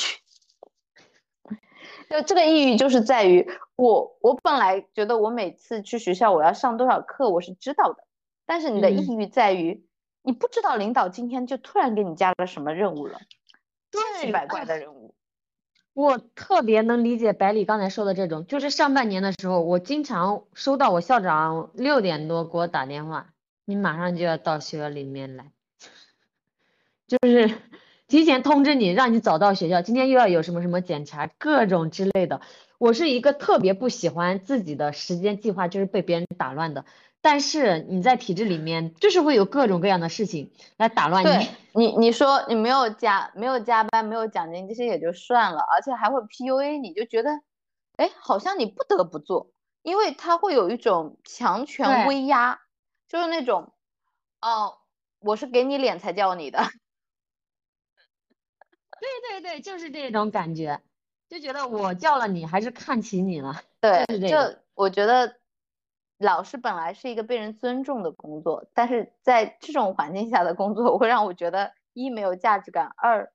[2.10, 8.04] 就这个抑郁，就是在于我，我本来觉得我每次去学校我要上多少课，我是知道的，
[8.46, 9.86] 但是你的抑郁在于。
[10.26, 13.18] 你不知道领导今天就突然给你加了什么任务了，
[13.92, 15.03] 千奇百怪的任务。
[15.94, 23.28] 我特别能理解百里刚才说的这种，就是上半年的时候，我经常收到我校长六点多给我打电话，
[23.64, 25.52] 你马上就要到学校里面来，
[27.06, 27.56] 就是
[28.08, 32.40] 提前通知你，让你早到学校，今天又要有什么什么检查，各种之类的。
[32.78, 36.84] 我是一个特别不喜欢自己的时间计划就是被别人打乱的。
[37.24, 41.48] 但是你在体制里面，就是会有各种各样的事情来打乱你。
[41.72, 47.30] 你你说你没有加没有加班没有奖金这些也就算了，而且还会 PUA，你就觉得，
[47.96, 49.50] 哎，好像你不得不做，
[49.82, 52.60] 因为他会有一种强权威压，
[53.08, 53.72] 就是那种，
[54.42, 54.76] 哦，
[55.20, 56.58] 我是给你脸才叫你的。
[59.00, 60.82] 对对对，就是这种感觉，
[61.30, 63.62] 就觉得我叫了你还是看起你了。
[63.80, 64.36] 对，就
[64.74, 65.36] 我觉得。
[66.18, 73.32] 老师本来是一个被人尊重的工作，但是在这种环境下的工作， 会让我觉得一没有价值感，二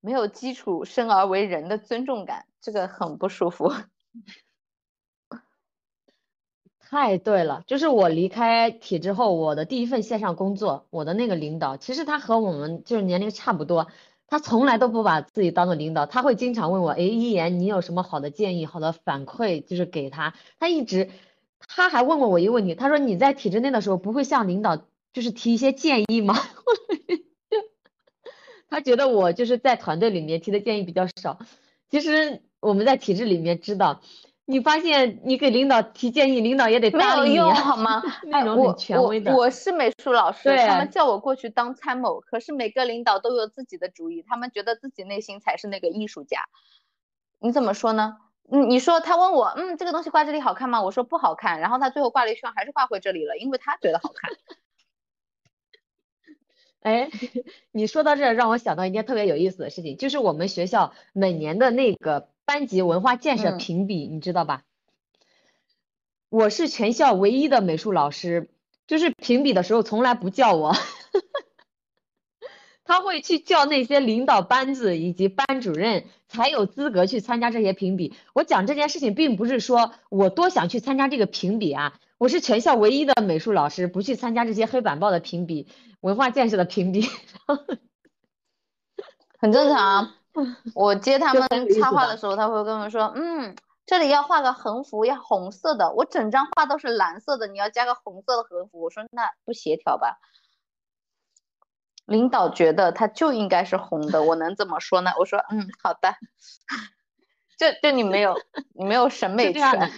[0.00, 3.70] 没有基础生而为人的尊重感，这个很不舒服。
[6.78, 13.88] 太对了，就是我离开体制后，我的第一份线上工作，我的那个领导，其实他和我们就是年龄差不多，
[14.26, 21.08] 他从来都不把自己当做领导，他会经常问我，哎，一言你有什么好的建议、好的反馈，就是给他，他一直。
[21.68, 24.76] 他还问过我一个问题，他说你在体制内的时候不会向领导
[25.12, 26.34] 就是提一些建议吗？
[28.68, 31.38] 他觉得我就是在团队里面提的建议比较少。
[31.90, 34.00] 其实我们在体制里面知道，
[34.46, 38.02] 你发现你给领导提建议，领导也得搭理你好吗？
[38.24, 39.36] 那种很权威的。
[39.36, 46.38] 我是美术老师，他们叫我过去当参谋，可是每个领导都有自己的主意，他们觉得自己内心才是那个艺术家。
[47.40, 48.16] 你怎么说呢？
[48.50, 50.82] 嗯，你说他问我，嗯，这个东西挂这里好看吗？
[50.82, 54.30] 我说不好看，然后他最后挂了一圈，还是挂回这里了，因为他觉得好看。
[56.80, 57.08] 哎，
[57.70, 64.64] 你说到这，让我想到一件特别有意思的事情，就是我们学校每年的那个班级文化建设评比，你知道吧？
[66.28, 68.50] 我是全校唯一的美术老师，
[68.86, 70.74] 就是评比的时候从来不叫我。
[72.92, 78.14] 他会去叫那些领导班子以及班主任才有资格去参加这些评比。
[78.34, 85.68] 我讲这件事情，并不是说我多想去参加这个评比啊，我是全校唯一的美术老师，不去参加这些黑板报的评比、
[86.02, 87.06] 文化建设的评比，
[89.40, 90.12] 很正常。
[90.74, 91.48] 我接他们
[91.80, 93.56] 插画的时候，他会跟我说，嗯。
[93.86, 95.92] 这里要画个横幅，要红色的。
[95.92, 98.80] 我整张画都是蓝色的，你要加个红色的横幅。
[98.82, 100.18] 我说那不协调吧？
[102.06, 105.12] 领导觉得它就应该是红的，我能怎么说呢？
[105.18, 106.14] 我说嗯，好的。
[107.58, 108.34] 就就你没有，
[108.74, 109.90] 你没有审美权。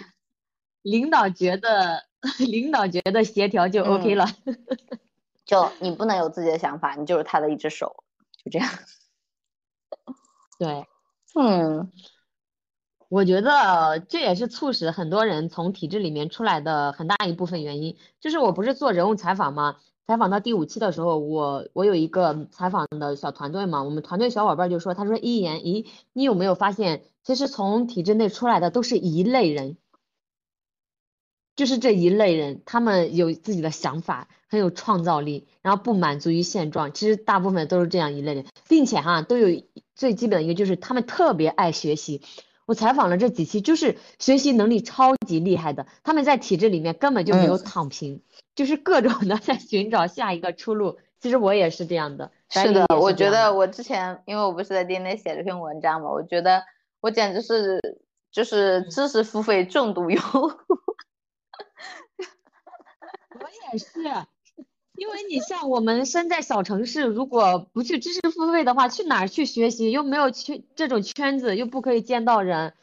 [0.83, 2.03] 领导觉得，
[2.39, 4.27] 领导觉得协调就 OK 了。
[5.45, 8.03] 就你不能有自己的想法，你就是他的一只手，
[8.43, 8.69] 就这样。
[10.59, 10.85] 对，
[11.35, 11.91] 嗯。
[13.07, 17.97] 我觉得这也是促使很多人从体制里面出来的很大一部分原因。
[18.19, 19.77] 就是我不是做人物采访吗？
[20.07, 29.77] 采访到第五期的时候，我我有一个采访的小团队嘛，我们团队小伙伴就说，他说一言，咦，你有没有发现，其实从体制内出来的都是一类人，
[31.55, 36.93] 就是这一类人，他们有自己的想法，很有创造力，然后不满足于现状。
[36.93, 39.63] 其实大部分都是这样一类人，并且哈，都有
[39.95, 42.21] 最基本的一个，就是他们特别爱学习。
[42.65, 48.21] 我采访了这几期，就是学习能力超级厉害的，他们在体制里面根本就没有躺平，
[48.55, 50.97] 就是各种的在寻找下一个出路。
[51.19, 52.31] 其实我也是这样的。
[52.49, 56.63] 是的，我觉得我之前，因为我不是在 DNA 写了篇文章嘛，我觉得
[57.01, 57.79] 我简直是
[58.31, 60.39] 就是知识付费重度用户。
[63.39, 63.87] 我也是。
[64.97, 69.91] 因为你像我们身在小城市，如果不去知识付费的话，去哪儿去学习？
[69.91, 72.73] 又没有圈这种圈子，又不可以见到人。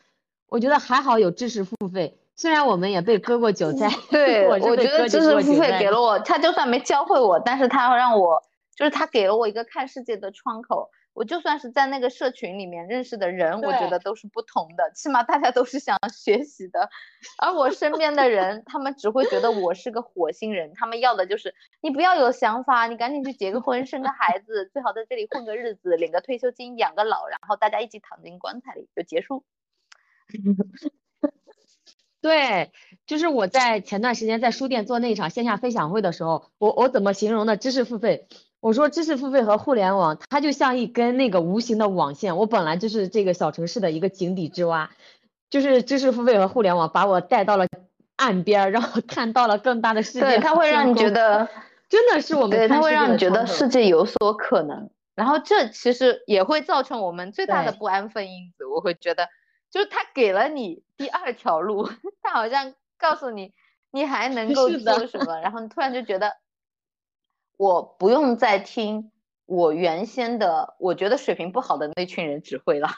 [0.49, 3.89] 我觉得还好有知识付费，虽然我们也被割过韭菜。
[4.11, 8.43] 对， 我觉得知识付费给了我，他就算没教会我，但是他让我，
[8.77, 10.91] 就是他给了我一个看世界的窗口。
[11.15, 16.89] 我就算是在那个社群里面认识的人，我觉得都是不同的，起码大家都是想学习的。
[17.39, 29.45] 而我身边的人，他们只会觉得我是个火星人，他们要的就是你不要有想法，你赶紧去结个婚，生个孩子，最好在这里混个日子，领个退休金，养个老，然后大家一起躺进棺材里就结束。
[32.23, 32.73] 对，
[33.05, 38.29] 就是我在前段时间在书店做那场线下分享会的时候，我我怎么形容呢知识付费？
[38.63, 42.37] 我说知识付费和互联网，它就像一根那个无形的网线。
[42.37, 44.89] 我本来就是这个小城市的一个井底之蛙，
[45.51, 47.67] 就是知识付费和互联网把我带到了
[48.15, 50.21] 岸边， 让我看到了更大的世界。
[50.21, 51.49] 对，它会让你觉得
[51.89, 52.51] 真的是我们。
[52.51, 54.91] 对，它会让你觉得世界有所可能。
[55.17, 58.65] 然后这其实也会造成我们最大的不安分因子。
[58.65, 59.29] 我会觉得，
[59.73, 61.89] 就是它给了你第二条路，
[62.23, 63.53] 它好像告诉你
[63.91, 66.37] 你还能够做什么，然后你突然就觉得。
[67.63, 69.13] 我不用再听
[69.47, 72.89] 我原先的，我觉得水平不好的那群人指挥了。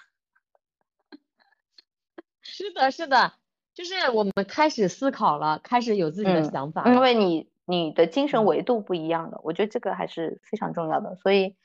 [2.41, 3.35] 是的，是的，
[3.75, 6.91] 就是我们开始思考了，开始有自己的想法。
[6.91, 11.15] 因为你你的精神维度不一样了，我觉得这个还是非常重要的。
[11.17, 11.57] 所以，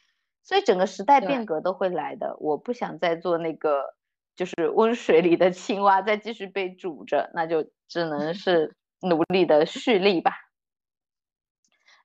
[0.43, 2.35] 所以整个时代变革都会来的。
[2.41, 3.95] 我不想再做那个
[4.35, 10.48] 就是温水里的青蛙，再继续被煮着，那就只能是努力的蓄力吧。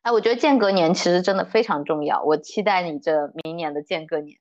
[0.04, 2.22] 哎，我觉得间隔年其实真的非常重要。
[2.22, 4.38] 我期待你这明年的间隔年。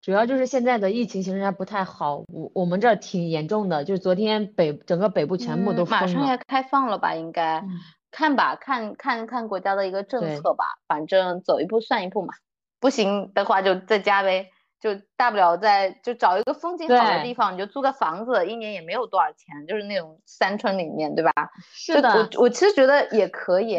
[0.00, 6.06] 主要就是现在的疫情形势还不太好，我我们这挺严重的，就是昨天北整个北部全部都封了。
[6.06, 7.16] 马上要开放了吧？
[7.16, 7.64] 应该
[8.12, 12.32] 看吧，看看看国家的一个政策吧，反正走一步算一步嘛。
[12.78, 14.48] 不行的话就在家呗。
[14.80, 21.32] 就大不了在就找一个风景好的地方，你就租个房子，一年也没有多少钱，就是那种山村里面，对吧？
[21.74, 23.78] 是的，我我其实觉得也可以。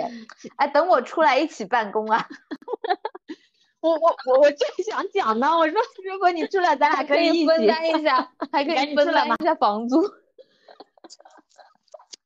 [0.58, 2.28] 哎，等我出来一起办公啊！
[3.82, 10.04] 我我我我正想讲呢，我说如果你出来，咱俩可以分担一下， 还可以分担一下房租。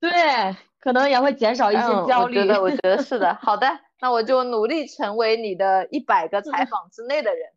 [0.01, 0.11] 对，
[0.81, 2.39] 可能也会减少一些焦虑。
[2.39, 3.33] 我觉得，我觉得是的。
[3.41, 7.54] 好的，那我就努力成为你的一百个采访之内的人。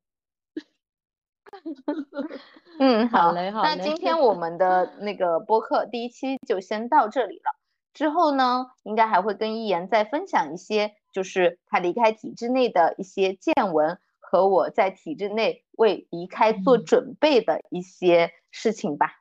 [2.79, 3.77] 嗯，好嘞，好嘞。
[3.77, 7.57] 那今天我们的那个播客第一期就先到这里了。
[7.95, 19.13] 之后呢，应该还会跟一言再分享一些，就是他离开体制内的一些见闻和我在体制内为离开做准备的一些事情吧。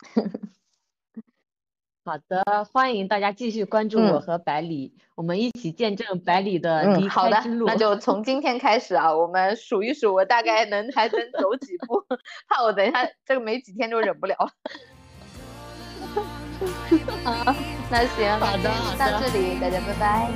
[2.02, 7.66] 好的，欢迎大家继续关注我和百里，我们一起见证百里的离开之路。
[7.66, 12.02] 那就从今天开始啊，我们数一数，我大概能还能走几步，
[12.48, 14.50] 怕我等一下这个没几天就忍不了了。
[17.22, 17.54] 好，
[17.90, 20.28] 那行，好的，到这里，大家拜拜。